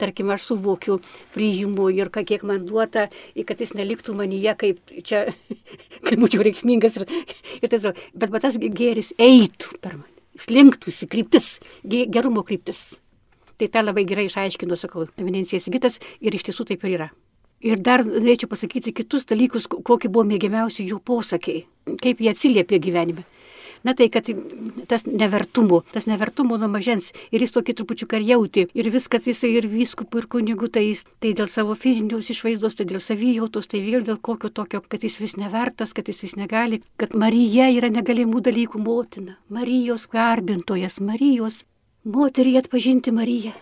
[0.00, 0.98] tarkim, aš suvokiu,
[1.34, 3.08] priimu ir kiek man duota,
[3.46, 5.26] kad jis neliktų manyje, kaip čia,
[6.06, 7.00] kaip būčiau reikšmingas.
[7.00, 7.08] Ir,
[7.60, 12.94] ir tas, bet, bet tas gėris eitų per mane, slinktųsi kryptis, gerumo kryptis.
[13.54, 17.12] Tai tą labai gerai išaiškino, sakau, eminencija Sigitas ir iš tiesų taip ir yra.
[17.64, 21.62] Ir dar norėčiau pasakyti kitus dalykus, kokie buvo mėgiamiausi jų posakiai,
[22.02, 23.24] kaip jie atsiliepė gyvenime.
[23.84, 24.24] Na tai, kad
[24.88, 29.68] tas nevertumo, tas nevertumo nuo mažens ir jis tokį trupučiu karjauti ir viskas jisai ir
[29.68, 34.06] vyskupų ir kunigų, tai jis tai dėl savo fizinius išvaizdos, tai dėl savijautos, tai vėl
[34.06, 38.40] dėl kokio tokio, kad jis vis nevertas, kad jis vis negali, kad Marija yra negalimų
[38.48, 41.62] dalykų motina, Marijos garbintojas, Marijos
[42.04, 43.52] moterį atpažinti Mariją.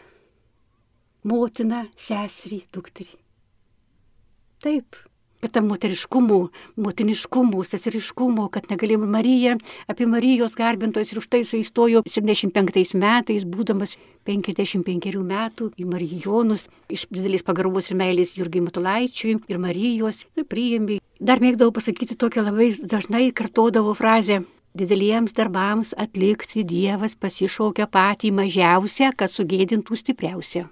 [1.27, 3.13] Motina, seserį, dukterį.
[4.63, 4.99] Taip,
[5.43, 6.37] kad tam moteriškumu,
[6.79, 9.57] motiniškumu, seseriškumu, kad negalėjome Mariją,
[9.91, 13.97] apie Marijos garbintojus ir už tai jis įstojo 75 metais, būdamas
[14.29, 21.01] 55 metų į Marijonus, iš didelės pagarbos ir meilės Jurgiai Matulaičiui ir Marijos, tai priėmė.
[21.19, 24.45] Dar mėgdavau pasakyti tokią labai dažnai kartodavo frazę.
[24.79, 30.69] Dideliems darbams atlikti Dievas pasišaukia patį mažiausią, kad sugėdintų stipriausią.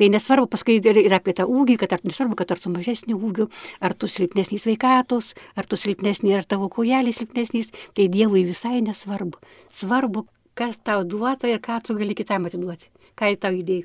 [0.00, 3.12] Tai nesvarbu paskui ir, ir apie tą ūgį, kad ar nesvarbu, kad ar tu mažesnį
[3.18, 3.44] ūgių,
[3.84, 9.36] ar tu silpnesnys veikatos, ar tu silpnesnį, ar tavo kojelį silpnesnys, tai Dievui visai nesvarbu.
[9.68, 10.22] Svarbu,
[10.56, 13.84] kas tau duota ir ką tu gali kitam atiduoti, ką į tau įdėjai.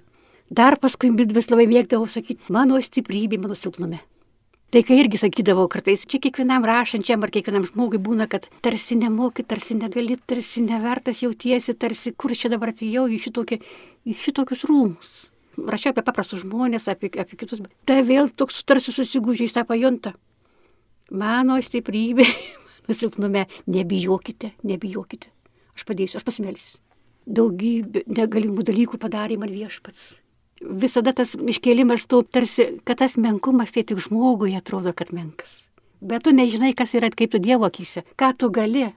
[0.56, 4.00] Dar paskui vis labai mėgdavau sakyti, mano stiprybė, mano silpnume.
[4.72, 9.44] Tai kai irgi sakydavau kartais, čia kiekvienam rašančiam ar kiekvienam žmogui būna, kad tarsi nemoki,
[9.44, 13.64] tarsi negali, tarsi nevertas jautiesi, tarsi kur čia dabar atėjau į, šitokį,
[14.08, 15.16] į šitokius rūmus
[15.58, 20.16] rašiau apie paprastus žmonės, apie, apie kitus, tai vėl toks tarsi susigūžiai tą pajunta.
[21.12, 22.26] Mano stiprybė,
[22.86, 25.32] mano silpnume, nebijokite, nebijokite.
[25.76, 26.82] Aš padėsiu, aš pasimelsiu.
[27.26, 30.16] Daugybė negalimų dalykų padarė man viešpats.
[30.62, 35.66] Visada tas iškėlimas tu tarsi, kad tas menkumas tai tik žmogui atrodo, kad menkas.
[36.06, 38.92] Bet tu nežinai, kas yra tu Dievo akise, ką tu gali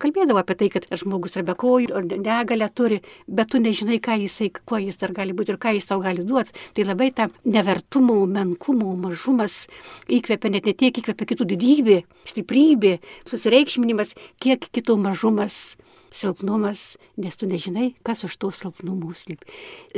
[0.00, 4.16] kalbėdavo apie tai, kad žmogus yra be kojų, ar negalę turi, bet tu nežinai, ką
[4.24, 6.56] jisai, kuo jis dar gali būti ir ką jis tau gali duoti.
[6.76, 9.66] Tai labai ta nevertumo, menkumo, mažumas
[10.08, 12.00] įkvepia, net ne tiek įkvepia kitų didybė,
[12.32, 12.96] stiprybė,
[13.28, 15.60] susireikšminimas, kiek kitų mažumas
[16.10, 19.46] silpnumas, nes tu nežinai, kas už to silpnumų slypi.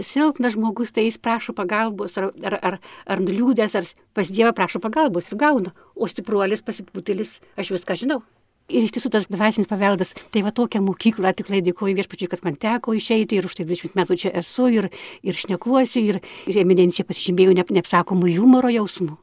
[0.04, 4.82] Silpnas žmogus, tai jis prašo pagalbos, ar, ar, ar, ar nuliūdęs, ar pas Dievą prašo
[4.82, 8.22] pagalbos ir gauna, o stipruolis pasipūtėlis, aš viską žinau.
[8.72, 12.56] Ir iš tiesų tas dvasinis paveldas, tai va tokia mokykla, tikrai dėkoju viešpačiui, kad man
[12.56, 14.88] teko išeiti ir už tai 20 metų čia esu ir,
[15.20, 19.18] ir šnekuosi ir eminencija pasižymėjau ne, neapsakomų humoro jausmų.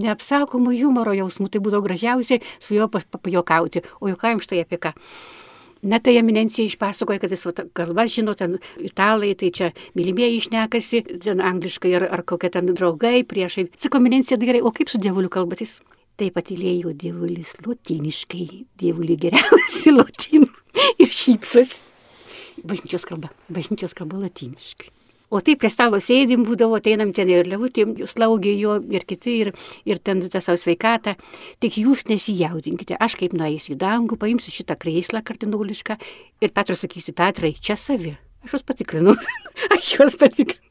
[0.00, 3.84] Neapsakomų humoro jausmų, tai būdavo gražiausiai su juo papajokauti.
[4.00, 4.94] O juokaujam štai apie ką.
[5.82, 11.40] Na tai eminencija išpasakoja, kad jis kalba žino, ten italai, tai čia mylimieji išnekasi, ten
[11.40, 13.70] angliškai ar, ar kokie ten draugai, priešai.
[13.76, 15.80] Sako eminencija, tai gerai, o kaip su dievuliu kalbatys?
[16.18, 18.46] Taip patylėjo dievulis lotiniškai,
[18.80, 20.48] dievulį geriausi lotynų
[21.00, 21.80] ir šypsas.
[22.60, 24.90] Bažnyčios kalba, bažnyčios kalba latiniškai.
[25.30, 29.52] O taip prie stalo sėdim būdavo, einam ten ir levutė, slaugė jo ir kiti, ir,
[29.86, 31.14] ir ten tą savo sveikatą.
[31.62, 36.00] Tik jūs nesijaudinkite, aš kaip nueisiu į dangų, paimsiu šitą kreislą kardinolišką
[36.42, 38.16] ir Petras sakysi, Petrai, čia savi.
[38.42, 39.14] Aš juos patikrinu,
[39.76, 40.69] aš juos patikrinu.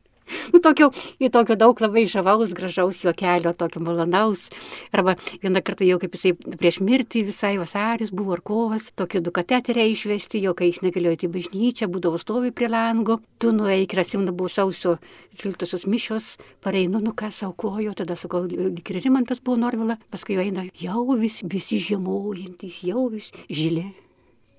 [0.54, 0.90] Nu, tokio,
[1.22, 4.48] į tokio daug labai žavaus, gražaus juokelio, tokio malonaus.
[4.96, 9.34] Arba vieną kartą jau kaip jisai prieš mirtį visai vasaris buvo ar kovas, tokį du
[9.36, 14.04] kateterę išvesti, jo kai jis negalėjo įti bažnyčią, būdavo stovi prie lango, tu nueik ir
[14.04, 14.98] atsimna buvo sausio
[15.42, 20.68] 12 mišios, pareinu, nu ką saukojo, tada sakau, ir Rimantas buvo Norvila, paskui jo eina,
[20.80, 23.90] jau vis, visi žiemojantis, jau vis žilė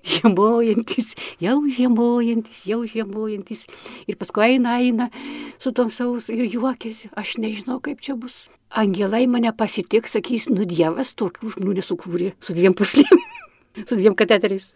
[0.03, 3.65] žiemojantis, jau žiemojantis, jau žiemojantis.
[4.09, 5.09] Ir paskui eina, eina
[5.61, 8.49] su tom saus ir juokėsi, aš nežinau, kaip čia bus.
[8.71, 13.23] Angelai mane pasitiks, sakys, nu Dievas tokių žmonių nesukūrė su dviem puslėm,
[13.87, 14.75] su dviem kateteriais.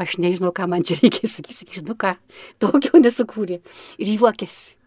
[0.00, 2.14] Aš nežinau, ką man čia reikia, sakys, sakys, nu ką,
[2.62, 3.60] tokio nesukūrė.
[4.00, 4.78] Ir juokėsi.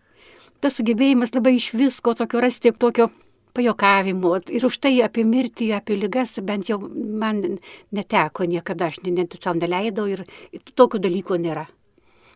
[0.64, 3.10] Tas sugebėjimas labai iš visko tokio rasti, tokio
[3.54, 7.44] pajokavimo ir už tai apie mirtį, apie lygas bent jau man
[7.94, 10.26] neteko niekada, aš net savo neleidau ir
[10.74, 11.70] tokių dalykų nėra.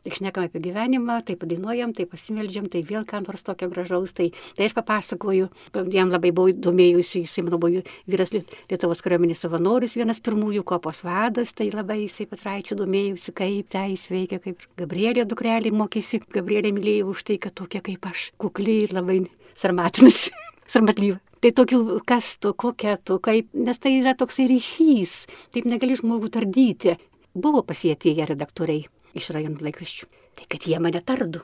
[0.08, 4.30] Tai šnekam apie gyvenimą, tai padainuojam, tai pasimeldžiam, tai vėl ką nors tokio gražaus, tai,
[4.56, 5.50] tai aš papasakoju,
[5.92, 11.52] jam labai buvau domėjusi, jisai mano buvo vyras Lietuvos kariuomenės savanoris, vienas pirmųjų kopos vadas,
[11.52, 17.12] tai labai jisai patraičių domėjusi, kaip tai jis veikia, kaip Gabrielė dukrelį mokėsi, Gabrielė mylėjo
[17.12, 19.26] už tai, kad tokia kaip aš, kukliai ir labai
[19.60, 20.47] sarmatinusi.
[20.70, 21.20] Sarmatlyva.
[21.44, 26.32] Tai tokių, kas to, kokia to, kaip, nes tai yra toksai ryšys, taip negali žmogų
[26.34, 26.96] tardyti.
[27.38, 30.10] Buvo pasietėję redaktoriai iš rajonų laikraščių.
[30.38, 31.44] Tai kad jie mane tardu.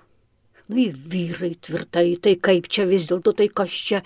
[0.72, 4.00] Nu, ir vyrai tvirtai, tai kaip čia vis dėlto, tai kas čia.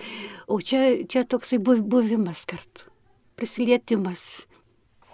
[0.49, 2.87] O čia, čia toksai buvimas kartu.
[3.37, 4.46] Prisilietimas,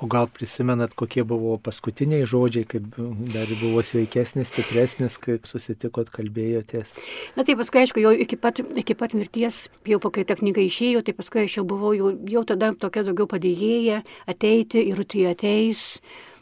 [0.01, 2.95] O gal prisimenat, kokie buvo paskutiniai žodžiai, kaip
[3.30, 6.95] dar buvo sveikesnis, stipresnis, kai susitikot, kalbėjotės?
[7.38, 10.63] Na tai paskui, aišku, jau iki pat, iki pat mirties, jau po kai ta knyga
[10.65, 14.01] išėjo, tai paskui aš jau buvau, jau, jau tada tokia daugiau padėjėja,
[14.34, 15.86] ateiti ir tai ateis.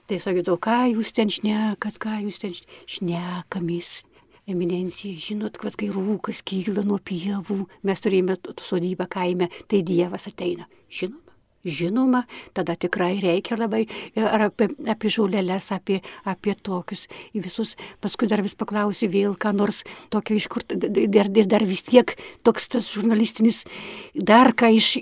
[0.07, 3.91] Tai sakydavau, ką jūs ten šnekat, ką jūs ten šnekamis.
[4.49, 10.65] Eminencija, žinot, kad kai rūkas kyla nuo pievų, mes turėjome sodybą kaime, tai Dievas ateina.
[10.89, 11.30] Žinoma.
[11.61, 12.23] Žinoma,
[12.57, 13.83] tada tikrai reikia labai,
[14.17, 17.05] ar apie, apie žolelės, apie, apie tokius
[17.37, 21.85] visus, paskui dar vis paklausiu vėl, ką nors tokio iš kur, ir, ir dar vis
[21.85, 23.61] tiek toks tas žurnalistinis,
[24.15, 24.95] dar ką iš,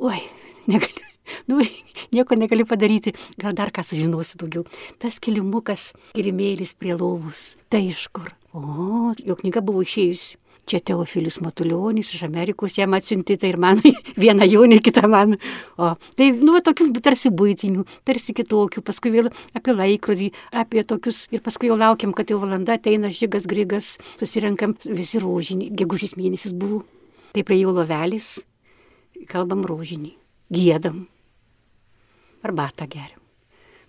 [0.00, 0.24] oi,
[0.70, 1.06] negaliu.
[1.46, 1.60] Nu,
[2.10, 4.64] nieko negali padaryti, gal dar ką sužinosi daugiau.
[4.98, 8.32] Tas kilimukas, kilimėlis prie lovus, tai iš kur?
[8.50, 13.80] O, jo knyga buvo išėjusi čia Teofilius Matulionis iš Amerikos jam atsiunti, tai ir man
[14.22, 15.36] vieną jaunį, kitą man.
[15.80, 20.30] O, tai, nu, tokių tarsi būtinių, tarsi kitokių, paskui vėl apie laikrodį,
[20.62, 25.70] apie tokius, ir paskui jau laukiam, kad jau valanda ateina žygas, grigas, susirenkam visi rožinį,
[25.82, 26.84] gegužės mėnesis buvo.
[27.30, 28.40] Tai prie jų lovelis,
[29.30, 30.16] kalbam rožinį,
[30.50, 31.04] gėdam,
[32.42, 33.20] arbatą geriam.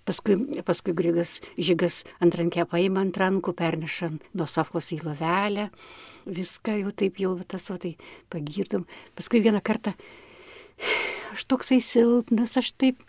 [0.05, 0.33] Paskui,
[0.65, 5.67] paskui Grigas žygas ant rankę paima ant rankų, pernešant nuo sofos į lovelę,
[6.25, 7.95] viską jau taip jau tas, o tai
[8.31, 8.85] pagirdom.
[9.17, 9.93] Paskui vieną kartą,
[11.33, 13.01] aš toksai silpnas, aš taip,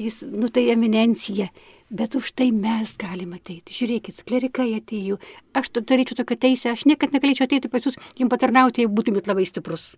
[0.00, 1.48] jis, nu tai eminencija,
[1.90, 3.74] bet už tai mes galime ateiti.
[3.76, 5.20] Žiūrėkit, klerikai atėjo,
[5.56, 9.46] aš turėčiau tokią teisę, aš niekad negalėčiau ateiti pas jūs, jums patarnauti, jeigu būtumėt labai
[9.48, 9.94] stiprus.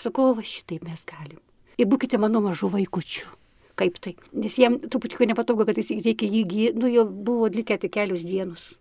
[0.00, 1.40] Sakau, va šitaip mes galim.
[1.80, 3.28] Ir būkite mano mažų vaikučių.
[3.76, 4.14] Kaip tai?
[4.32, 8.76] Nes jam truputį nepatogu, kad jis reikia jį nu jau buvo likę tik kelios dienos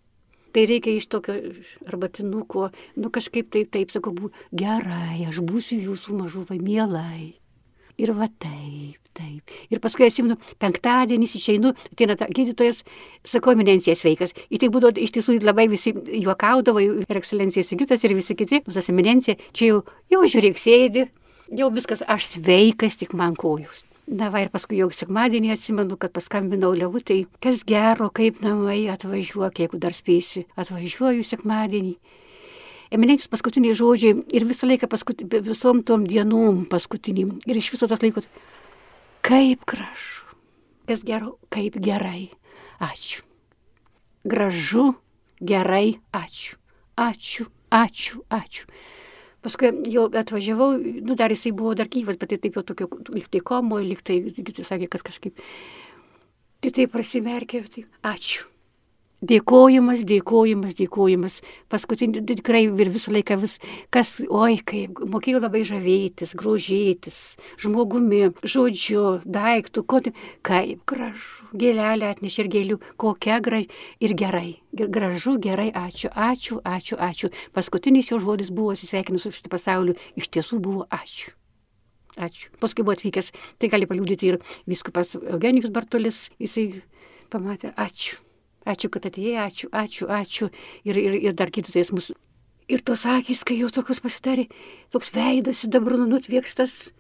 [0.55, 1.35] tai reikia iš tokio
[1.85, 7.33] arbatinuko, nu kažkaip tai taip, sakau, bu, gerai, aš būsiu jūsų mažuvai, mielai.
[7.95, 9.51] Ir va taip, taip.
[9.71, 12.81] Ir paskui atsimenu, penktadienis išeinu, ateina ta gydytojas,
[13.23, 14.35] sakau, eminencija sveikas.
[14.51, 18.91] Ir tai būdavo iš tiesų labai visi juokaudavo, ir ekscelencija Sigitas, ir visi kiti, tas
[18.91, 19.81] eminencija, čia jau,
[20.11, 21.07] jau žiūrėk sėdi,
[21.55, 23.85] jau viskas, aš sveikas, tik man kojus.
[24.05, 29.63] Na va ir paskui jau sekmadienį atsimenu, kad paskambinau Leutai, kas gero, kaip namai atvažiuok,
[29.63, 31.95] jeigu dar spėsi, atvažiuoju sekmadienį.
[32.93, 38.05] Eminenčius paskutiniai žodžiai ir visą laiką paskut, visom tom dienom paskutinim ir iš viso tas
[38.05, 38.29] laikas,
[39.25, 40.29] kaip gražu,
[40.85, 42.29] kas gero, kaip gerai,
[42.77, 43.25] ačiū.
[44.21, 44.91] Gražu,
[45.41, 46.61] gerai, ačiū.
[46.95, 48.69] Ačiū, ačiū, ačiū.
[49.45, 50.73] Paskui jau atvažiavau,
[51.05, 54.01] nu dar jisai buvo dar gyvas, bet tai taip jau tokio, lyg tai komo, lyg
[54.01, 55.37] tai, tai sakė, kad kažkaip.
[56.65, 57.85] Tai taip prasimerkė, tai
[58.15, 58.47] ačiū.
[59.23, 61.37] Dėkojimas, dėkojimas, dėkojimas.
[61.71, 63.53] Paskutinį tikrai ir visą laiką vis,
[63.87, 67.19] kas, oi, kaip, mokėjau labai žavėtis, grožėtis,
[67.63, 70.01] žmogumi, žodžiu, daiktų, ko,
[70.43, 73.71] kaip gražu, gėlelę atnešė ir gėlių, kokia graži
[74.03, 74.59] ir gerai.
[74.75, 77.31] Gražu, gerai, ačiū, ačiū, ačiū, ačiū.
[77.55, 81.31] Paskutinis jo žodis buvo atsisveikinus su šitą pasauliu, iš tiesų buvo ačiū.
[82.19, 82.51] Ačiū.
[82.59, 86.83] Paskui buvo atvykęs, tai gali paliūdyti ir viskupas Eugenijus Bartolis, jisai
[87.31, 88.24] pamatė, ačiū.
[88.65, 90.49] Ačiū, kad atėjai, ačiū, ačiū, ačiū.
[90.89, 92.15] Ir, ir, ir dar gydytojas mūsų
[92.65, 94.47] Ir tos akis, kai jau tokios pasidarė,
[94.89, 96.95] toks veidas dabar nutviekstas,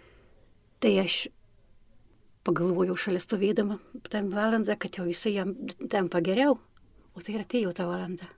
[0.77, 1.23] tai aš
[2.45, 3.79] pagalvojau šalia stovėdama
[4.13, 5.55] tam valandą, kad jau jisai jam
[5.89, 6.59] tampa geriau,
[7.17, 8.29] o tai ir atėjo ta valanda.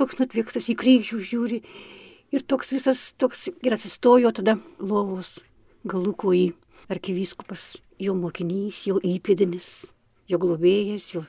[0.00, 1.60] Toks nutviekstas į kryžių žiūri
[2.32, 5.36] ir toks visas, toks ir atsistojo tada lovos
[5.84, 6.46] galuko į
[6.88, 9.90] arkivyskupas, jo mokinys, jo įpėdinis,
[10.32, 11.26] jo globėjas, jo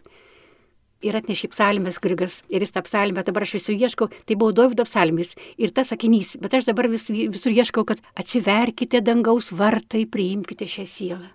[1.06, 4.86] ir atnešė psalmės grigas, ir jis tą psalmę, dabar aš visur ieškau, tai buvo Dovido
[4.88, 10.68] psalmis ir tas sakinys, bet aš dabar vis, visur ieškau, kad atsiverkite dangaus vartai, priimkite
[10.70, 11.34] šią sielą.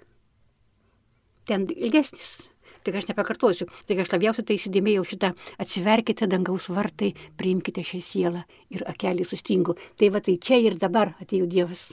[1.49, 2.51] Ten ilgesnis.
[2.81, 3.67] Tik aš nepakartosiu.
[3.89, 9.77] Tik aš labiausiai tai įsidėmėjau šitą atsiverkite dangaus vartai, priimkite šią sielą ir akelį sustingo.
[10.01, 11.91] Tai va tai čia ir dabar atėjo Dievas.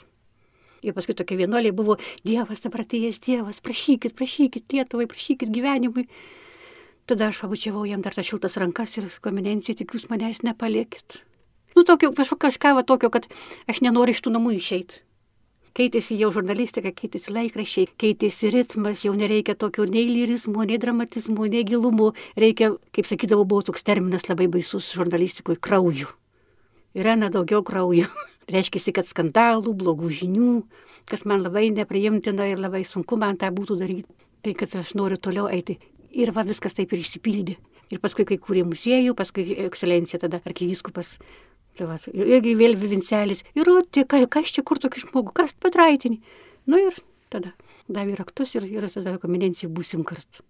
[0.85, 6.05] Ir paskui tokie vienuoliai buvo, Dievas dabar atėjęs Dievas, prašykit, prašykit Lietuvai, prašykit gyvenimui.
[7.07, 11.21] Tada aš pabučiavau jam dar tas šiltas rankas ir su eminencija, tik jūs manęs nepalikit.
[11.77, 13.29] Nu, tokio, kažką va tokio, kad
[13.71, 15.05] aš nenoriu iš tų namų išeiti.
[15.77, 21.63] Keitėsi jau žurnalistika, keitėsi laikrašiai, keitėsi ritmas, jau nereikia tokio nei lyrizmo, nei dramatizmo, nei
[21.63, 22.11] gilumo.
[22.35, 26.11] Reikia, kaip sakydavo, buvo toks terminas labai baisus žurnalistikoje- kraujų.
[26.97, 28.09] Yra nedaugiau kraujų.
[28.53, 30.63] Reiškia, kad skandalų, blogų žinių,
[31.05, 34.11] kas man labai nepriimtina ir labai sunku man tą būtų daryti.
[34.41, 35.77] Tai kad aš noriu toliau eiti
[36.17, 37.57] Ir va viskas taip ir išsipildė.
[37.93, 41.15] Ir paskui kai kūrė muziejų, paskui ekscelencija tada arkivyskupas.
[41.77, 43.43] Tai va, irgi vėl Vincelis.
[43.55, 46.19] Ir tai ką, kas čia kur tokį žmogų, kas patraitinį.
[46.67, 46.97] Nu ir
[47.31, 47.53] tada
[47.87, 50.43] davė raktus ir, ir tada kominencija būsim kartu.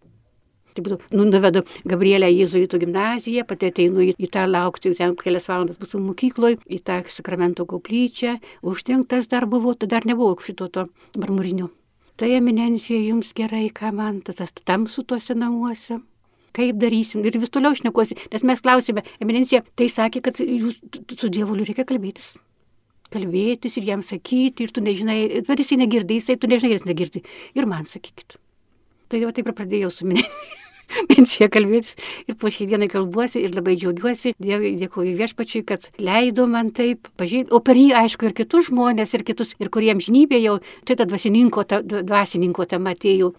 [0.78, 5.50] Tai būtų, nu, nuvedu Gabrielę Jėzuitų gimnaziją, pati ateinu į, į tą laukti, ten kelias
[5.50, 10.86] valandas bus mokykloje, į tą sakramento koplyčią, užtrenktas dar buvo, tai dar nebuvo šito to
[11.18, 11.72] marmurinio
[12.18, 16.00] tai eminencija jums gerai, ką man tas tamsu tuose namuose.
[16.58, 17.22] Kaip darysim?
[17.28, 20.80] Ir vis toliau šnekuosi, nes mes klausime, eminencija, tai sakė, kad jūs
[21.14, 22.34] su dievuliu reikia kalbėtis.
[23.14, 27.22] Kalbėtis ir jam sakyti, ir tu nežinai, bet jisai negirdi, jisai tu nežinai, jis negirdi.
[27.56, 28.40] Ir man sakykit.
[29.08, 30.10] Tai jau taip ir pradėjau su
[30.98, 31.18] eminencija.
[31.28, 31.96] pensija kalbėtis.
[32.28, 34.36] Ir po šiai dienai kalbuosi ir labai džiaugiuosi.
[34.40, 37.52] Dėkoju viešpačiui, kad leido man taip pažinti.
[37.52, 41.06] O per jį, aišku, ir kitus žmonės, ir kitus, ir kuriems žinybė jau, tai ta
[41.06, 43.34] dvasininko, ta, dvasininko tema atėjo.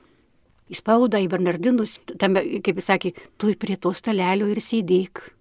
[0.69, 5.33] Į spaudą, į Bernardinus, tame, kaip jis sakė, tu prie to stalelio ir sėdėk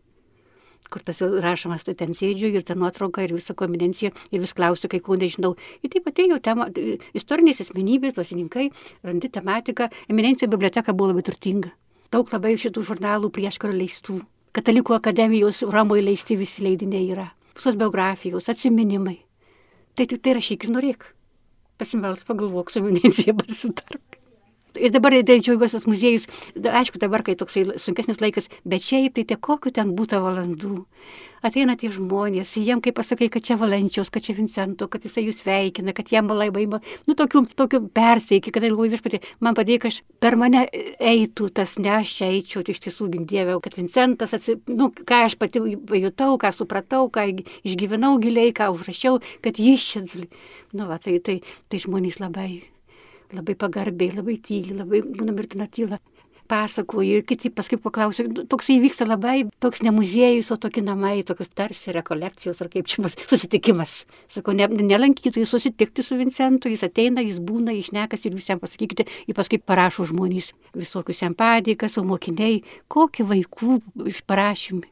[0.87, 4.87] kur tas rašomas, tai ten sėdžiu ir ta nuotrauka ir visa kombinencija ir vis klausiu,
[4.87, 5.57] kai ko nežinau.
[5.83, 6.69] Ir taip atėjo tema,
[7.11, 8.69] istorinės asmenybės, dvasininkai,
[9.03, 11.73] randi tematiką, eminencijų biblioteka buvo labai turtinga
[12.13, 14.21] daug labai šitų žurnalų prieškarą leistų.
[14.57, 17.27] Katalikų akademijos Romoje leisti visi leidiniai yra.
[17.57, 19.19] Visos biografijos, atsiminimai.
[19.97, 21.09] Tai tik tai rašyk ir norėk.
[21.77, 24.16] Pasimels pagalvok su eminencija pasitark.
[24.77, 29.25] Ir dabar tai džiaugiuosi tas muziejus, aišku, dabar, kai toksai sunkesnis laikas, bet šiaip tai
[29.29, 30.83] tiek kokiu ten būtų valandų.
[31.45, 35.43] Ateina tie žmonės, jiem kaip pasakai, kad čia Valenčiaus, kad čia Vincento, kad jisai jūs
[35.45, 40.37] veikina, kad jam labai, nu, tokių, tokių persteigi, kad galvoju viešpatį, man padėjo, kad per
[40.41, 40.65] mane
[40.97, 45.21] eitų tas, ne aš čia eičiau, tai iš tiesų gimdėviau, kad Vincentas, atsi, nu, ką
[45.27, 47.27] aš pati pajutau, ką supratau, ką
[47.61, 50.07] išgyvenau giliai, ką užrašiau, kad jis čia,
[50.73, 52.76] nu, va, tai, tai, tai žmonės labai
[53.35, 55.99] labai pagarbiai, labai tyli, labai būna mirtina tyla.
[56.47, 61.51] Pasakoju, kiti paskui paklausė, nu, toks įvyksta labai, toks ne muziejus, o tokie namai, tokios
[61.51, 63.97] tarsi rekolekcijos ar kaip čia bus susitikimas.
[64.31, 68.63] Sakau, ne, nelankytų jis susitikti su Vincentu, jis ateina, jis būna, išnekas ir jūs jam
[68.63, 73.81] pasakykite, jį paskui parašo žmonės visokius jam padėkas, o mokiniai, kokį vaikų
[74.23, 74.87] parašymį.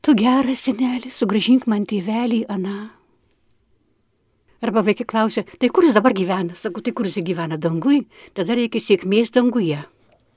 [0.00, 2.95] Tu geras senelis, sugražink man tėvelį, Ana.
[4.64, 6.54] Arba vaikai klausia, tai kur jis dabar gyvena?
[6.56, 8.06] Sakau, tai kur jis gyvena dangui?
[8.36, 9.82] Tada reikia sėkmės danguje.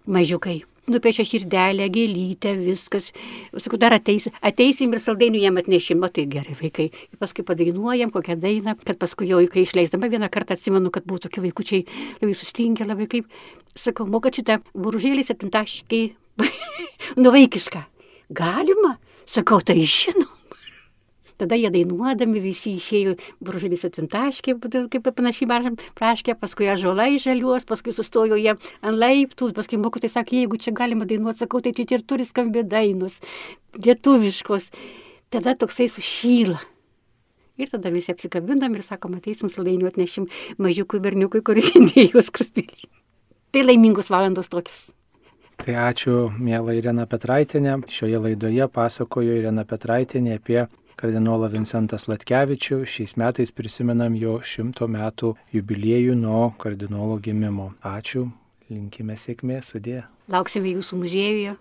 [0.10, 0.64] Mažiukai.
[0.90, 3.12] Nupiešia širdelę, gėlytę, viskas.
[3.54, 6.02] Sakau, dar ateis, ateisim ir saldainių jam atnešim.
[6.16, 6.88] Tai gerai, vaikai.
[6.90, 11.22] Ir paskui padainuojam kokią dainą, kad paskui jau, kai išleisdama vieną kartą atsimenu, kad buvo
[11.28, 11.86] tokie vaikučiai
[12.24, 13.30] labai sustingę, labai kaip,
[13.78, 16.02] sakau, moka šitą buržėlį septintaškį,
[17.24, 17.86] nuvaikišką.
[18.34, 18.98] Galima?
[19.30, 20.39] Sakau, tai žinau.
[21.40, 24.58] Tada jie dainuodami visi išėjo, bružalis atsintaškė,
[24.92, 30.42] kaip panašiai mažam praškė, paskui ažolai žaliuos, paskui sustojo jie ant laiptų, paskui mokytai sakė,
[30.42, 33.22] jeigu čia galima dainuoti, sakau, tai čia ir turi skambėti dainos,
[33.80, 34.68] lietuviškos.
[35.32, 36.60] Tada toksai sušyla.
[37.60, 40.28] Ir tada visi apsikabinam ir sakom, ateisim saldainių atnešim
[40.60, 42.88] mažiukui berniukui, kuris sėdėjo skrustelį.
[43.56, 44.90] Tai laimingos valandos tokios.
[45.60, 47.82] Tai ačiū, mėla Irena Petraitinė.
[47.92, 50.62] Šioje laidoje pasakojo Irena Petraitinė apie
[51.00, 52.82] kardinolą Vincentą Slatkevičių.
[52.84, 57.72] Šiais metais prisimenam jo šimto metų jubiliejų nuo kardinolo gimimo.
[57.86, 58.28] Ačiū,
[58.70, 60.04] linkime sėkmės, sudė.
[60.30, 61.56] Lauksime jūsų muziejuje.